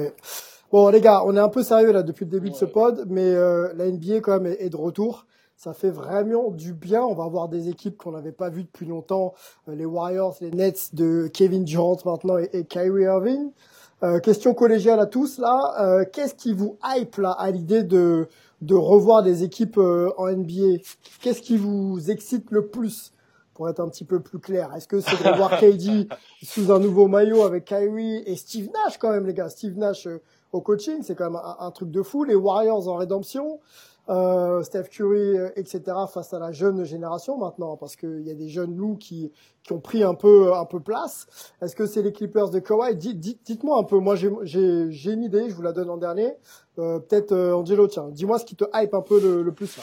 [0.75, 3.05] Bon les gars, on est un peu sérieux là depuis le début de ce pod,
[3.09, 5.25] mais euh, la NBA quand même est, est de retour.
[5.57, 7.01] Ça fait vraiment du bien.
[7.05, 9.35] On va avoir des équipes qu'on n'avait pas vues depuis longtemps.
[9.69, 13.53] Euh, les Warriors, les Nets de Kevin Durant maintenant et, et Kyrie Irving.
[14.03, 15.77] Euh, question collégiale à tous là.
[15.79, 18.27] Euh, Qu'est-ce qui vous hype là à l'idée de
[18.61, 20.83] de revoir des équipes euh, en NBA
[21.21, 23.13] Qu'est-ce qui vous excite le plus
[23.55, 24.75] pour être un petit peu plus clair?
[24.75, 26.09] Est-ce que c'est de revoir KD
[26.43, 29.49] sous un nouveau maillot avec Kyrie et Steve Nash quand même les gars?
[29.49, 30.21] Steve Nash euh,
[30.55, 32.23] au coaching, c'est quand même un, truc de fou.
[32.25, 33.59] Les Warriors en rédemption,
[34.09, 35.83] euh, Steph Curry, euh, etc.
[36.13, 39.33] face à la jeune génération maintenant, parce qu'il y a des jeunes loups qui
[39.65, 41.27] qui ont pris un peu un peu place.
[41.61, 42.95] Est-ce que c'est les Clippers de Kawhi?
[42.97, 43.99] Dites- dites- Dites-moi un peu.
[43.99, 45.49] Moi, j'ai une idée.
[45.51, 46.35] Je vous la donne en dernier.
[46.79, 49.77] Euh, Peut-être euh, Angelo, tiens, dis-moi ce qui te hype un peu le, le plus
[49.77, 49.83] là.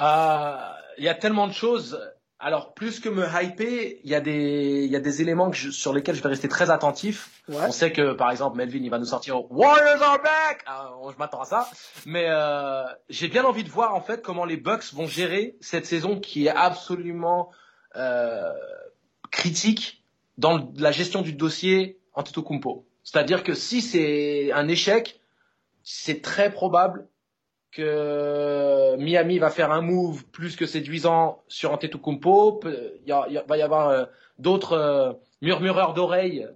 [0.00, 0.56] Euh,
[0.98, 2.00] Il y a tellement de choses.
[2.44, 5.56] Alors, plus que me hyper, il y a des, il y a des éléments que
[5.56, 7.42] je- sur lesquels je vais rester très attentif.
[7.48, 7.56] Ouais.
[7.68, 10.64] On sait que, par exemple, Melvin, il va nous sortir Warriors are back!
[10.66, 11.68] Ah, je m'attends à ça.
[12.04, 15.86] Mais euh, j'ai bien envie de voir, en fait, comment les Bucks vont gérer cette
[15.86, 17.50] saison qui est absolument
[17.94, 18.52] euh,
[19.30, 20.02] critique
[20.38, 22.86] dans le- la gestion du dossier Antetokounmpo.
[23.04, 25.20] C'est-à-dire que si c'est un échec,
[25.84, 27.06] c'est très probable
[27.72, 32.60] que Miami va faire un move plus que séduisant sur Antetokounmpo.
[33.06, 34.04] Il, va y avoir euh,
[34.38, 36.46] d'autres euh, murmureurs d'oreilles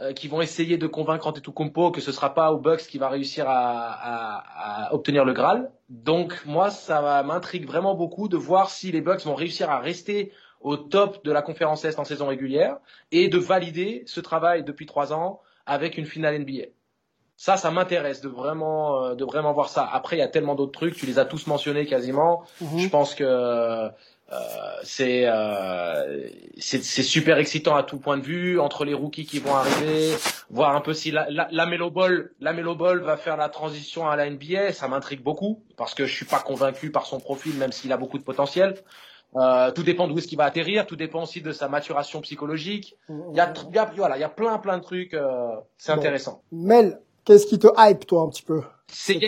[0.00, 3.10] euh, qui vont essayer de convaincre Antetokounmpo que ce sera pas au Bucks qui va
[3.10, 5.70] réussir à, à, à obtenir le Graal.
[5.90, 10.32] Donc moi, ça m'intrigue vraiment beaucoup de voir si les Bucks vont réussir à rester
[10.60, 12.78] au top de la conférence Est en saison régulière
[13.12, 16.68] et de valider ce travail depuis trois ans avec une finale NBA.
[17.40, 19.88] Ça, ça m'intéresse de vraiment, euh, de vraiment voir ça.
[19.92, 22.42] Après, il y a tellement d'autres trucs, tu les as tous mentionnés quasiment.
[22.60, 22.78] Mhm.
[22.80, 23.88] Je pense que euh,
[24.82, 29.54] c'est euh, c'est super excitant à tout point de vue entre les rookies qui vont
[29.54, 30.14] arriver,
[30.50, 33.48] voir un peu si la la, la Melo Ball, la Melo Ball va faire la
[33.48, 37.20] transition à la NBA, ça m'intrigue beaucoup parce que je suis pas convaincu par son
[37.20, 38.74] profil même s'il a beaucoup de potentiel.
[39.36, 42.96] Euh, tout dépend d'où est-ce qu'il va atterrir, tout dépend aussi de sa maturation psychologique.
[43.08, 45.48] Il y a, il y a voilà, il y a plein plein de trucs, euh,
[45.76, 45.98] c'est Bon.
[46.00, 46.42] intéressant.
[46.50, 49.20] Mel, qu'est-ce qui te hype, toi, un petit peu C'est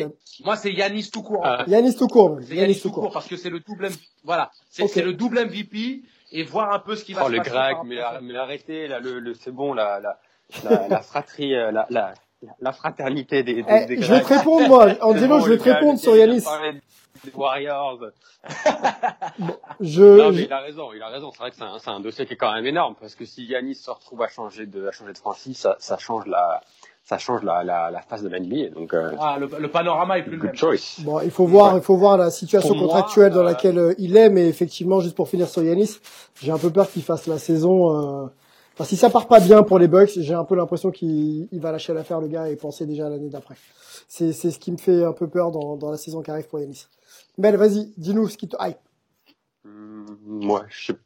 [0.44, 1.46] moi c'est Yanis tout court.
[1.46, 2.38] Euh, Yanis tout court.
[2.42, 3.88] C'est Yanis Yanis tout court parce que c'est le double
[4.24, 7.38] voilà, c'est le double MVP et voir un peu ce qui va Oh, se le
[7.38, 7.50] passer.
[7.50, 10.18] grec, par mais, mais arrêtez, là, le, le, c'est bon, la, la,
[10.64, 12.14] la, la fratrie, euh, la, la,
[12.60, 14.88] la fraternité des, des, Eh, des je vais te répondre, moi.
[14.94, 16.44] C'est Angelo, bon, je vais le te répondre sur Yanis.
[17.24, 17.98] Des Warriors.
[19.80, 21.30] Je, non, mais je- il a raison, il a raison.
[21.32, 23.24] C'est vrai que c'est un, c'est un dossier qui est quand même énorme parce que
[23.24, 26.62] si Yanis se retrouve à changer de, à changer de franchise, ça, ça change la,
[27.10, 28.68] ça change la, la, la face de l'NBA.
[28.72, 30.54] Donc, euh, Ah, le, le panorama est plus le good même.
[30.56, 31.00] choice.
[31.02, 33.78] Bon, il faut voir, il faut voir la situation Pour moi, contractuelle dans euh, laquelle
[33.78, 35.98] euh, il est, mais effectivement, juste pour finir sur Yanis,
[36.40, 38.22] j'ai un peu peur qu'il fasse la saison.
[38.22, 38.26] Euh...
[38.74, 41.60] Enfin, si ça part pas bien pour les Bucks, j'ai un peu l'impression qu'il il
[41.60, 43.56] va lâcher l'affaire le gars et penser déjà à l'année d'après.
[44.06, 46.46] C'est c'est ce qui me fait un peu peur dans, dans la saison qui arrive
[46.46, 46.86] pour Yanis.
[47.38, 48.78] Mel, vas-y, dis-nous ce qui te hype.
[50.26, 50.98] Moi, je sais,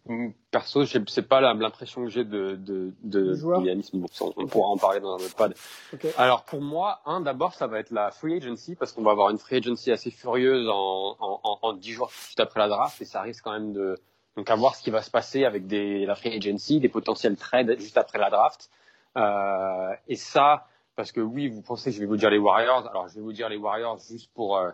[0.50, 4.77] perso, j'ai- c'est pas l'impression que j'ai de, de, de, Yanis, bon, on pourra en
[4.77, 5.50] parler dans un autre.
[5.92, 6.07] Ok.
[6.16, 9.31] Alors pour moi, un d'abord, ça va être la free agency parce qu'on va avoir
[9.31, 13.00] une free agency assez furieuse en, en, en, en 10 jours juste après la draft
[13.00, 13.96] et ça risque quand même de
[14.37, 17.37] donc à voir ce qui va se passer avec des, la free agency, des potentiels
[17.37, 18.68] trades juste après la draft.
[19.16, 22.87] Euh, et ça, parce que oui, vous pensez que je vais vous dire les Warriors.
[22.88, 24.70] Alors je vais vous dire les Warriors juste pour euh,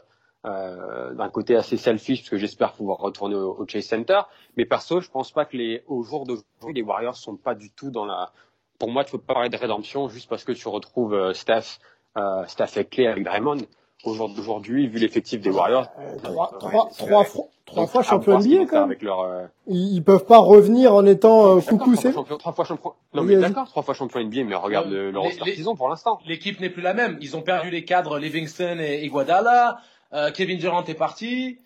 [0.46, 4.20] euh, d'un côté assez selfish parce que j'espère pouvoir retourner au, au Chase Center.
[4.56, 7.70] Mais perso, je pense pas que les au jour d'aujourd'hui, les Warriors sont pas du
[7.70, 8.30] tout dans la
[8.78, 11.78] pour moi, tu peux pas parler de rédemption juste parce que tu retrouves euh, Steph,
[12.16, 13.58] euh, Steph est clé avec Draymond.
[14.06, 16.18] Au jour d'aujourd'hui, vu l'effectif des Warriors, Euh, euh,
[16.58, 18.84] trois, fois- trois fois champion NBA quand même.
[18.84, 22.12] Avec leur, euh, Ils, peuvent pas revenir en étant euh, coucou, c'est.
[22.38, 22.94] trois fois champion.
[23.12, 25.52] Non mais d'accord, trois fois champion NBA, mais regarde Euh, le, le les- roster les-
[25.52, 26.18] qu'ils ont pour l'instant.
[26.24, 27.18] L'équipe n'est plus la même.
[27.20, 29.82] Ils ont perdu les cadres Livingston et Iguodala.
[30.12, 31.58] Euh, Kevin Durant est parti.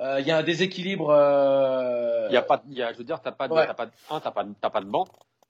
[0.00, 1.10] Euh, Il y a un déséquilibre.
[1.10, 2.26] Euh...
[2.30, 3.66] Il y a pas, il y a, je veux dire, t'as pas, de, Ouais.
[3.66, 5.06] t'as pas, de- un, t'as pas, de- t'as pas de banc.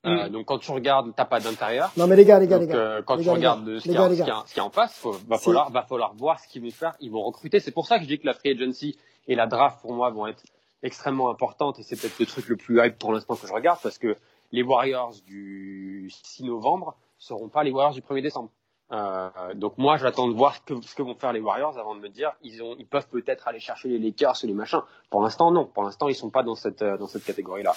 [0.06, 0.32] Euh, Mm.
[0.32, 1.90] donc quand tu regardes, t'as pas d'intérieur.
[1.96, 2.80] Non mais les gars, les gars, les Donc, gars.
[2.82, 4.28] euh, quand les tu gars, regardes ce les qu'il y, a- gars, les ce qu'il
[4.28, 4.38] y gars.
[4.38, 6.46] a- ce qu'il y a en face, faut, va C'est- falloir, va falloir voir ce
[6.48, 6.94] qu'ils vont faire.
[7.00, 7.58] Ils vont recruter.
[7.58, 10.10] C'est pour ça que je dis que la free agency et la draft pour moi
[10.10, 10.42] vont être
[10.82, 13.78] extrêmement importantes et c'est peut-être le truc le plus hype pour l'instant que je regarde
[13.82, 14.14] parce que
[14.52, 18.50] les Warriors du 6 novembre seront pas les Warriors du 1er décembre.
[18.92, 21.94] Euh, donc moi j'attends de voir ce que, ce que vont faire les Warriors avant
[21.94, 24.82] de me dire ils ont ils peuvent peut-être aller chercher les Lakers ou les machins.
[25.10, 27.72] Pour l'instant non, pour l'instant ils sont pas dans cette euh, dans cette catégorie là.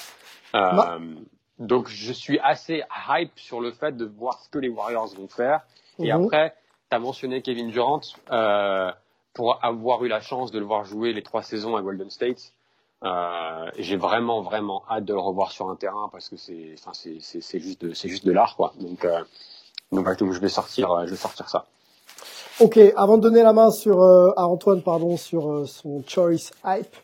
[0.54, 1.00] Ma-
[1.60, 5.28] donc je suis assez hype sur le fait de voir ce que les Warriors vont
[5.28, 5.62] faire.
[6.00, 6.26] Et Mhm.
[6.26, 6.56] après,
[6.92, 8.02] tu as mentionné Kevin Durant.
[8.32, 8.92] Euh,
[9.34, 12.54] pour avoir eu la chance de le voir jouer les trois saisons à Golden State,
[13.04, 16.92] euh, j'ai vraiment, vraiment hâte de le revoir sur un terrain parce que c'est, enfin,
[16.94, 18.74] c'est, c'est, c'est juste de, c'est juste de l'art, quoi.
[18.80, 19.24] Donc, euh,
[19.92, 21.66] donc, je vais sortir, euh, je vais sortir ça.
[22.60, 26.52] Ok, avant de donner la main sur euh, à Antoine, pardon, sur euh, son choice
[26.66, 26.96] hype,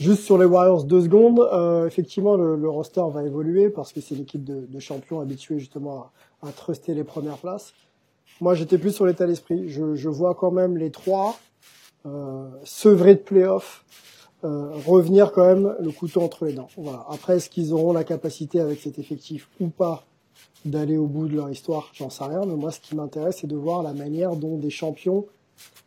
[0.00, 1.40] juste sur les Warriors deux secondes.
[1.52, 5.58] Euh, effectivement, le, le roster va évoluer parce que c'est l'équipe de, de champions habituée
[5.58, 6.10] justement
[6.42, 7.74] à, à truster les premières places.
[8.40, 9.68] Moi, j'étais plus sur l'état d'esprit.
[9.68, 11.36] Je, je vois quand même les trois
[12.06, 13.84] euh, sevrés de playoffs
[14.44, 16.68] euh, revenir quand même le couteau entre les dents.
[16.76, 17.04] Voilà.
[17.10, 20.04] Après, est-ce qu'ils auront la capacité avec cet effectif ou pas
[20.68, 22.40] d'aller au bout de leur histoire J'en sais rien.
[22.46, 25.26] Mais moi, ce qui m'intéresse, c'est de voir la manière dont des champions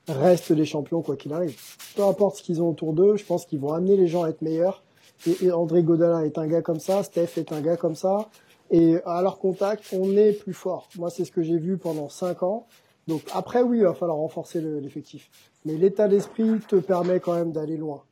[0.08, 1.58] restent des champions quoi qu'il arrive.
[1.96, 4.30] Peu importe ce qu'ils ont autour d'eux, je pense qu'ils vont amener les gens à
[4.30, 4.84] être meilleurs.
[5.28, 8.30] Et, André Godala est un gars comme ça, Steph est un gars comme ça.
[8.72, 10.88] Et à leur contact, on est plus fort.
[10.98, 12.66] Moi, c'est ce que j'ai vu pendant cinq ans.
[13.08, 15.30] Donc après, oui, il va falloir renforcer le- l'effectif.
[15.66, 18.04] Mais l'état d'esprit te permet quand même d'aller loin.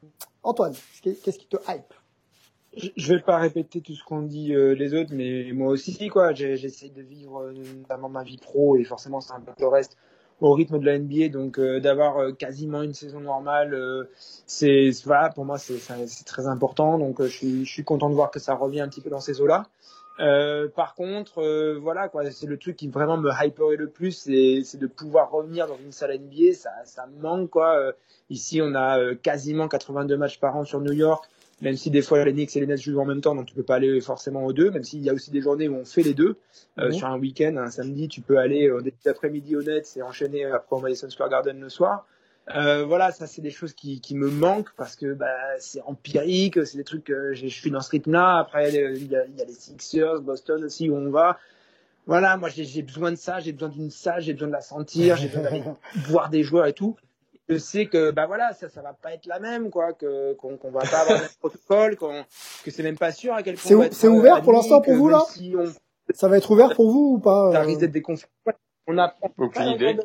[0.44, 1.94] Antoine, qu'est-ce qui te hype?
[2.76, 6.34] Je vais pas répéter tout ce qu'ont dit euh, les autres, mais moi aussi, quoi.
[6.34, 9.98] J'essaie de vivre euh, notamment ma vie pro et forcément c'est un peu le reste
[10.42, 11.30] au rythme de la NBA.
[11.30, 14.06] Donc euh, d'avoir euh, quasiment une saison normale, euh,
[14.46, 16.98] c'est voilà pour moi c'est très important.
[16.98, 19.22] Donc je suis je suis content de voir que ça revient un petit peu dans
[19.22, 19.66] ces eaux-là.
[20.76, 24.88] Par contre, voilà quoi, c'est le truc qui vraiment me hyperait le plus, c'est, de
[24.88, 27.94] pouvoir revenir dans une salle NBA, ça, ça me manque quoi.
[28.30, 31.24] Ici, on a quasiment 82 matchs par an sur New York,
[31.62, 33.54] même si des fois les Knicks et les Nets jouent en même temps, donc tu
[33.56, 35.86] peux pas aller forcément aux deux, même s'il y a aussi des journées où on
[35.86, 36.38] fait les deux.
[36.78, 36.94] Euh, Mhm.
[36.94, 40.46] Sur un week-end, un samedi, tu peux aller au début d'après-midi aux Nets et enchaîner
[40.46, 42.06] après au Madison Square Garden le soir.
[42.56, 45.28] Euh, voilà, ça c'est des choses qui, qui me manquent parce que bah,
[45.60, 48.40] c'est empirique, c'est des trucs que je suis dans ce rythme-là.
[48.40, 51.38] Après, euh, il y, a, il y a les Sixers, Boston aussi où on va.
[52.08, 54.62] Voilà, moi j'ai j'ai besoin de ça, j'ai besoin d'une salle, j'ai besoin de la
[54.62, 55.64] sentir, j'ai besoin d'aller
[56.08, 56.96] voir des joueurs et tout.
[57.50, 60.56] Je sais que bah voilà, ça ça va pas être la même quoi, que qu'on
[60.58, 62.24] qu'on va pas avoir le même protocole, qu'on
[62.64, 63.64] que c'est même pas sûr à quel point.
[63.68, 65.66] C'est on va ou- être, c'est euh, ouvert pour l'instant pour vous, là si on,
[66.14, 68.30] Ça va être ouvert pour vous ou pas ça euh, risque d'être des conflits.
[68.88, 69.98] On a Aucune pas idée.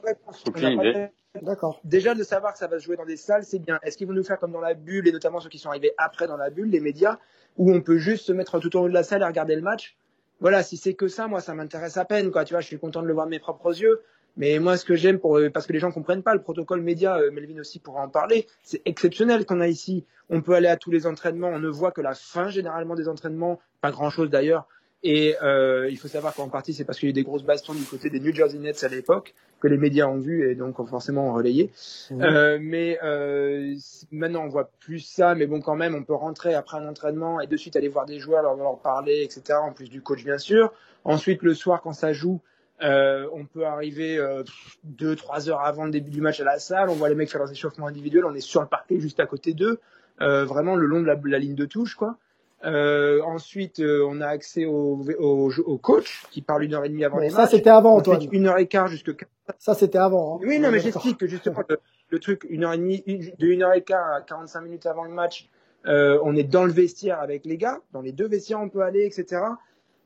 [0.46, 1.10] Aucune n'a.
[1.42, 1.80] D'accord.
[1.84, 3.80] Déjà de savoir que ça va se jouer dans des salles, c'est bien.
[3.82, 5.92] Est-ce qu'ils vont nous faire comme dans la bulle, et notamment ceux qui sont arrivés
[5.98, 7.18] après dans la bulle, les médias,
[7.56, 9.62] où on peut juste se mettre tout au long de la salle et regarder le
[9.62, 9.96] match?
[10.40, 12.30] Voilà, si c'est que ça, moi, ça m'intéresse à peine.
[12.30, 12.44] Quoi.
[12.44, 14.02] Tu vois, je suis content de le voir de mes propres yeux.
[14.36, 16.80] Mais moi, ce que j'aime, pour, euh, parce que les gens comprennent pas le protocole
[16.80, 20.04] média, euh, Melvin aussi pourra en parler, c'est exceptionnel qu'on a ici.
[20.28, 23.08] On peut aller à tous les entraînements, on ne voit que la fin généralement des
[23.08, 24.66] entraînements, pas grand-chose d'ailleurs.
[25.06, 27.44] Et euh, il faut savoir qu'en partie, c'est parce qu'il y a eu des grosses
[27.44, 30.54] bastons du côté des New Jersey Nets à l'époque, que les médias ont vu et
[30.54, 31.70] donc ont forcément relayé.
[32.10, 33.76] Euh, mais euh,
[34.10, 35.34] maintenant, on voit plus ça.
[35.34, 38.06] Mais bon, quand même, on peut rentrer après un entraînement et de suite aller voir
[38.06, 39.58] des joueurs, leur, leur parler, etc.
[39.62, 40.72] En plus du coach, bien sûr.
[41.04, 42.40] Ensuite, le soir, quand ça joue,
[42.82, 46.44] euh, on peut arriver euh, pff, deux, trois heures avant le début du match à
[46.44, 46.90] la salle.
[46.90, 48.24] On voit les mecs faire leurs échauffements individuels.
[48.24, 49.78] On est sur le parquet, juste à côté d'eux,
[50.20, 52.16] euh, vraiment le long de la, la ligne de touche, quoi.
[52.64, 56.88] Euh, ensuite, euh, on a accès au, au, au coach qui parle une heure et
[56.88, 57.50] demie avant Bon, les ça matchs.
[57.50, 58.22] c'était avant Antoine.
[58.32, 59.12] une heure et quart jusque
[59.58, 60.36] Ça c'était avant.
[60.36, 60.40] hein.
[60.46, 63.46] oui, non, mais j'explique que justement, le, le truc, une heure et demie, une- de
[63.48, 65.50] une heure et quart à 45 minutes avant le match,
[65.84, 68.80] euh, on est dans le vestiaire avec les gars, dans les deux vestiaires on peut
[68.80, 69.42] aller, etc.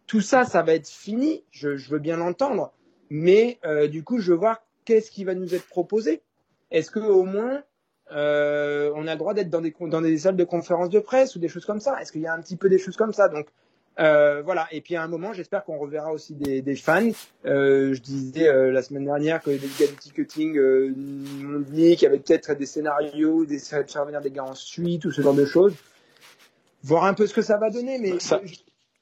[0.09, 2.73] Tout ça, ça va être fini, je, je veux bien l'entendre,
[3.11, 6.23] mais euh, du coup, je veux voir qu'est-ce qui va nous être proposé.
[6.71, 7.63] Est-ce que au moins,
[8.11, 11.37] euh, on a le droit d'être dans des, dans des salles de conférences de presse
[11.37, 12.01] ou des choses comme ça?
[12.01, 13.29] Est-ce qu'il y a un petit peu des choses comme ça?
[13.29, 13.49] Donc,
[13.99, 14.67] euh, voilà.
[14.71, 17.11] Et puis à un moment, j'espère qu'on reverra aussi des, des fans.
[17.45, 21.97] Euh, je disais euh, la semaine dernière que les gars du ticketing euh, m'ont dit
[21.97, 25.11] qu'il y avait peut-être des scénarios, des de faire venir des gars en suite ou
[25.13, 25.75] ce genre de choses.
[26.83, 28.55] Voir un peu ce que ça va donner, mais Ça- je,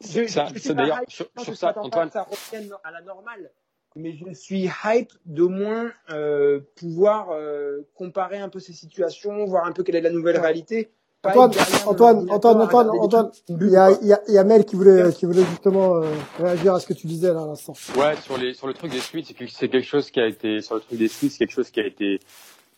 [0.03, 2.11] je, ça- je suis d'ailleurs, hype, sur- je sur ça, Antoine.
[2.11, 3.51] ça revienne à la normale.
[3.99, 9.65] Mais je suis hype d'au moins euh, pouvoir euh, comparer un peu ces situations, voir
[9.67, 10.43] un peu quelle est la nouvelle Ouais.
[10.43, 10.91] réalité.
[11.25, 11.51] Antoine,
[11.87, 14.77] Antoine, Antoine, Antoine, Antoine, il y a, il y a, il y a Mel qui
[14.77, 16.07] voulait, qui voulait justement euh,
[16.39, 17.73] réagir à ce que tu disais là à l'instant.
[17.97, 20.27] Ouais, sur les sur le truc des suites, c'est quelque, c'est quelque chose qui a
[20.27, 22.21] été sur le truc des suites, c'est quelque chose qui a été.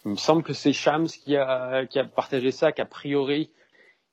[0.07, 3.51] Il me semble que c'est Shams qui a qui a partagé ça, qu'a priori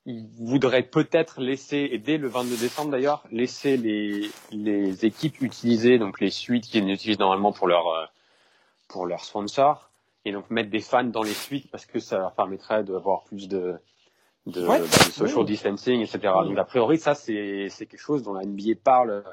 [0.06, 5.98] il voudrait peut-être laisser, et dès le 22 décembre d'ailleurs, laisser les les équipes utiliser
[5.98, 8.06] donc les suites qu'ils utilisent normalement pour leur euh,
[8.88, 9.90] pour leurs sponsors
[10.26, 13.48] et donc mettre des fans dans les suites parce que ça leur permettrait d'avoir plus
[13.48, 13.76] de
[14.46, 14.80] de, Ouais.
[14.80, 16.20] de social distancing, etc.
[16.44, 19.24] Donc a priori ça c'est c'est quelque chose dont la NBA parle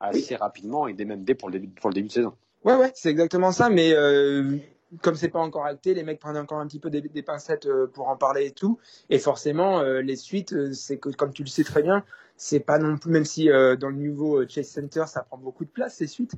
[0.00, 2.32] assez rapidement et dès même dès pour le début pour le début de saison.
[2.64, 4.56] Ouais, ouais, c'est exactement ça, mais euh,
[5.02, 7.66] comme c'est pas encore acté, les mecs prennent encore un petit peu des, des pincettes
[7.66, 8.78] euh, pour en parler et tout.
[9.10, 12.04] Et forcément, euh, les suites, euh, c'est que, comme tu le sais très bien,
[12.36, 15.64] c'est pas non plus, même si euh, dans le nouveau Chase Center, ça prend beaucoup
[15.64, 16.34] de place, ces suites,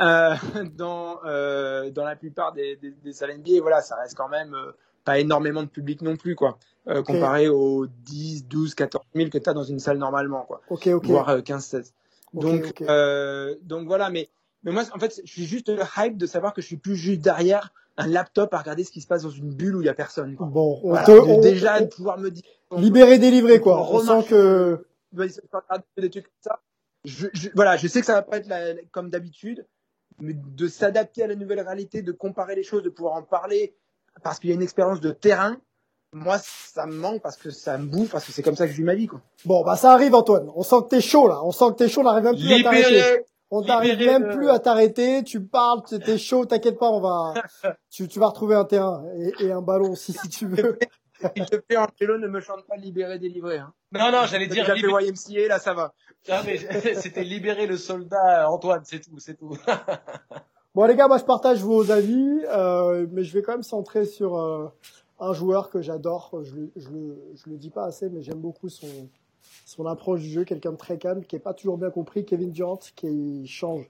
[0.00, 0.34] euh,
[0.76, 4.56] dans, euh, dans la plupart des, des, des salles NBA, voilà, ça reste quand même
[5.04, 6.58] pas énormément de public non plus, quoi,
[7.06, 10.88] comparé aux 10, 12, 14 000 que tu as dans une salle normalement, quoi Ok,
[10.88, 11.06] ok.
[11.06, 11.92] voire euh, 15-16.
[12.34, 13.62] Ok, Donc, ok.
[13.62, 14.28] donc voilà, mais,
[14.62, 17.22] mais moi, en fait, je suis juste hype de savoir que je suis plus juste
[17.22, 19.88] derrière un laptop à regarder ce qui se passe dans une bulle où il y
[19.88, 20.34] a personne.
[20.36, 20.46] Quoi.
[20.46, 22.42] Bon, on Voilà, te, de on- déjà on- de pouvoir me dire.
[22.76, 23.88] libéré, délivré quoi.
[23.90, 24.86] On sent que
[25.16, 26.60] Ouais, ils se font regarder des trucs comme ça.
[27.04, 29.66] Je, je- voilà, je sais que ça va pas être la- la- comme d'habitude,
[30.20, 33.74] mais de s'adapter à la nouvelle réalité, de comparer les choses, de pouvoir en parler,
[34.22, 35.56] parce qu'il y a une expérience de terrain.
[36.12, 38.72] Moi, ça me manque parce que ça me bouffe, parce que c'est comme ça que
[38.72, 39.20] je vis ma vie, quoi.
[39.44, 40.48] bon, bah ça arrive Antoine.
[40.54, 41.40] On sent que t'es chaud là.
[41.44, 42.00] On sent que t'es chaud.
[42.02, 43.24] On n'arrive même plus à t'arrêter.
[43.52, 45.24] On n'arrive libéré même de- plus à t'arrêter.
[45.24, 46.44] Tu parles, tu- t'es chaud.
[46.46, 47.34] T'inquiète pas, on va.
[47.90, 50.78] tu, tu vas retrouver un terrain et, et un ballon si si tu veux.
[51.36, 53.58] s'il te plaît, Angelo, ne me chante pas libéré, délivré.
[53.58, 53.72] Hein.
[53.92, 55.06] Non, non, j'allais dire libérer.
[55.06, 55.92] YMCA, là, ça va.
[56.28, 56.58] Ah, mais
[56.94, 59.56] C'était libérer le soldat Antoine, c'est tout, c'est tout.
[60.74, 64.04] Bon les gars, moi je partage vos avis, euh, mais je vais quand même centrer
[64.04, 64.68] sur euh,
[65.18, 66.30] un joueur que j'adore.
[66.44, 68.86] Je, le- je, le, je le dis pas assez, mais j'aime beaucoup son
[69.66, 72.24] son approche du jeu, quelqu'un de très calme, qui est pas toujours bien compris.
[72.24, 73.88] Kevin Durant, qui change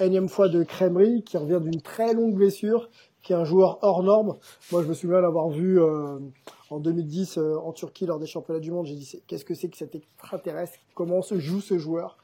[0.00, 2.88] énième fois de crèmerie, qui revient d'une très longue blessure,
[3.22, 4.36] qui est un joueur hors norme.
[4.72, 6.18] Moi, je me souviens l'avoir vu euh,
[6.70, 8.86] en 2010 euh, en Turquie lors des championnats du monde.
[8.86, 10.78] J'ai dit, qu'est-ce que c'est que cet extraterrestre?
[10.94, 12.18] Comment se joue ce joueur?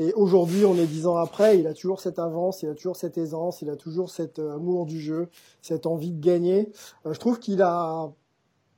[0.00, 2.94] Et aujourd'hui, on est dix ans après, il a toujours cette avance, il a toujours
[2.94, 5.28] cette aisance, il a toujours cet euh, amour du jeu,
[5.60, 6.70] cette envie de gagner.
[7.04, 8.12] Je trouve qu'il a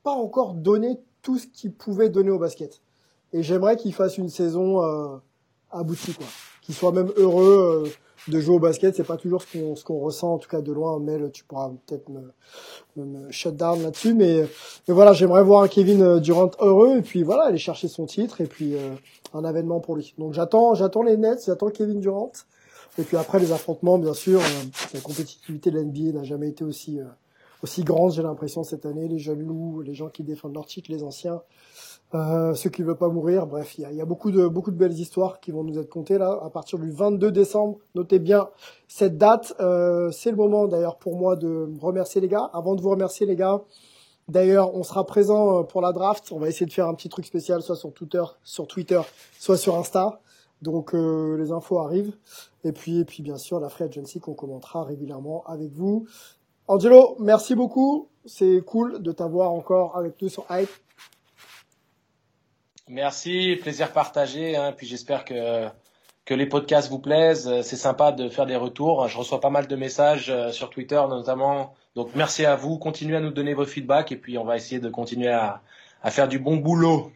[0.03, 2.81] pas encore donné tout ce qu'il pouvait donner au basket.
[3.33, 5.17] Et j'aimerais qu'il fasse une saison euh,
[5.71, 6.25] aboutie, quoi.
[6.61, 7.91] Qu'il soit même heureux
[8.27, 8.95] de jouer au basket.
[8.95, 10.99] C'est pas toujours ce qu'on ce qu'on ressent, en tout cas de loin.
[10.99, 12.31] Mel, tu pourras peut-être me,
[13.03, 14.45] me, shut down là-dessus, mais,
[14.87, 18.41] mais voilà, j'aimerais voir un Kevin Durant heureux et puis voilà, aller chercher son titre
[18.41, 18.75] et puis
[19.33, 20.13] un avènement pour lui.
[20.17, 22.31] Donc j'attends, j'attends les Nets, j'attends Kevin Durant.
[22.97, 24.63] Et puis après les affrontements, bien sûr, euh,
[24.93, 27.05] la compétitivité de l'NBA n'a jamais été aussi euh,
[27.63, 29.07] aussi grande, j'ai l'impression cette année.
[29.07, 31.41] Les jeunes loups, les gens qui défendent leur titre, les anciens,
[32.13, 33.47] euh, ceux qui veulent pas mourir.
[33.47, 36.17] Bref, il y a, beaucoup de beaucoup de belles histoires qui vont nous être contées
[36.17, 37.77] là à partir du 22 décembre.
[37.95, 38.49] Notez bien
[38.87, 39.53] cette date.
[39.59, 42.49] Euh, c'est le moment d'ailleurs pour moi de remercier les gars.
[42.53, 43.61] Avant de vous remercier les gars,
[44.31, 46.31] D'ailleurs, on sera présent euh, pour la draft.
[46.31, 49.01] On va essayer de faire un petit truc spécial, soit sur Twitter, sur Twitter,
[49.37, 50.21] soit sur Insta.
[50.61, 52.15] Donc euh, les infos arrivent.
[52.63, 56.05] Et puis, et puis bien sûr, la free agency qu'on commentera régulièrement avec vous.
[56.67, 58.07] Angelo, merci beaucoup.
[58.25, 60.69] C'est cool de t'avoir encore avec nous sur Hype.
[62.91, 64.57] Merci, plaisir partagé.
[64.57, 64.73] Hein.
[64.73, 65.69] Puis j'espère que
[66.25, 67.61] que les podcasts vous plaisent.
[67.61, 69.07] C'est sympa de faire des retours.
[69.07, 73.17] Je reçois pas mal de messages euh, sur Twitter, notamment donc merci à vous, continuez
[73.17, 75.61] à nous donner vos feedbacks et puis on va essayer de continuer à,
[76.03, 77.11] à faire du bon boulot.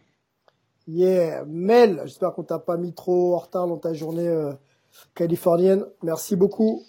[0.88, 4.52] Yeah, Mel, j'espère qu'on t'a pas mis trop en retard dans ta journée euh,
[5.14, 5.84] californienne.
[6.02, 6.84] Merci beaucoup.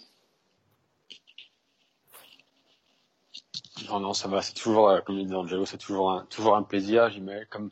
[3.88, 6.56] Non, non, ça va, c'est toujours, euh, comme le disait Angelo, c'est toujours un, toujours
[6.56, 7.10] un plaisir.
[7.48, 7.70] Comme,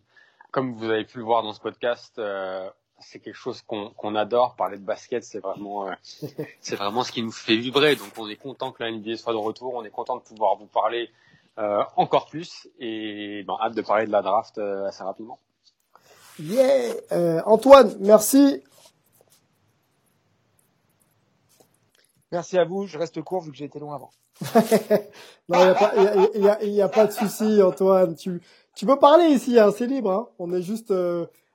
[0.56, 2.66] comme vous avez pu le voir dans ce podcast, euh,
[2.98, 4.56] c'est quelque chose qu'on adore.
[4.56, 5.92] Parler de basket, c'est vraiment, euh,
[6.62, 7.94] c'est vraiment ce qui nous fait vibrer.
[7.94, 9.74] Donc, on est content que la NBA soit de retour.
[9.74, 11.10] On est content de pouvoir vous parler
[11.58, 15.38] euh, encore plus et ben, hâte de parler de la draft euh, assez rapidement.
[16.40, 18.62] Yeah, Antoine, merci.
[22.32, 22.86] Merci à vous.
[22.86, 24.10] Je reste court vu que j'ai été long avant.
[25.50, 25.74] non,
[26.34, 28.14] il n'y a, y a, pas de souci, Antoine.
[28.16, 28.40] Tu,
[28.76, 30.12] tu peux parler ici, hein, c'est libre.
[30.12, 30.28] Hein.
[30.38, 30.92] On est juste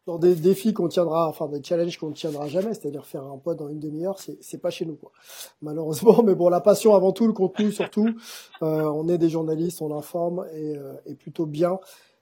[0.08, 3.38] dans des défis qu'on tiendra, enfin des challenges qu'on ne tiendra jamais, c'est-à-dire faire un
[3.38, 5.12] pod dans une demi-heure, c'est pas chez nous quoi.
[5.62, 8.10] Malheureusement, mais bon, la passion avant tout, le contenu surtout.
[8.64, 11.80] Euh, on est des journalistes, on informe et, euh, et plutôt bien.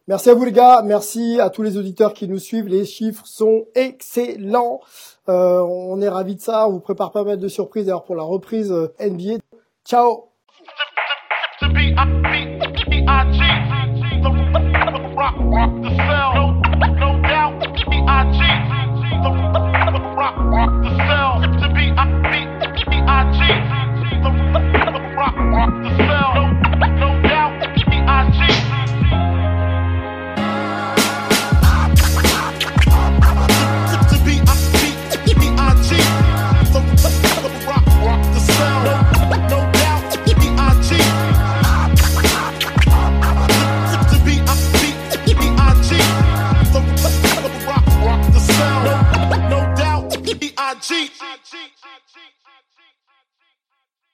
[0.07, 2.67] Merci à vous les gars, merci à tous les auditeurs qui nous suivent.
[2.67, 4.81] Les chiffres sont excellents.
[5.29, 6.67] Euh, on est ravis de ça.
[6.67, 9.37] On vous prépare pas mal de surprises d'ailleurs pour la reprise NBA.
[9.85, 10.29] Ciao.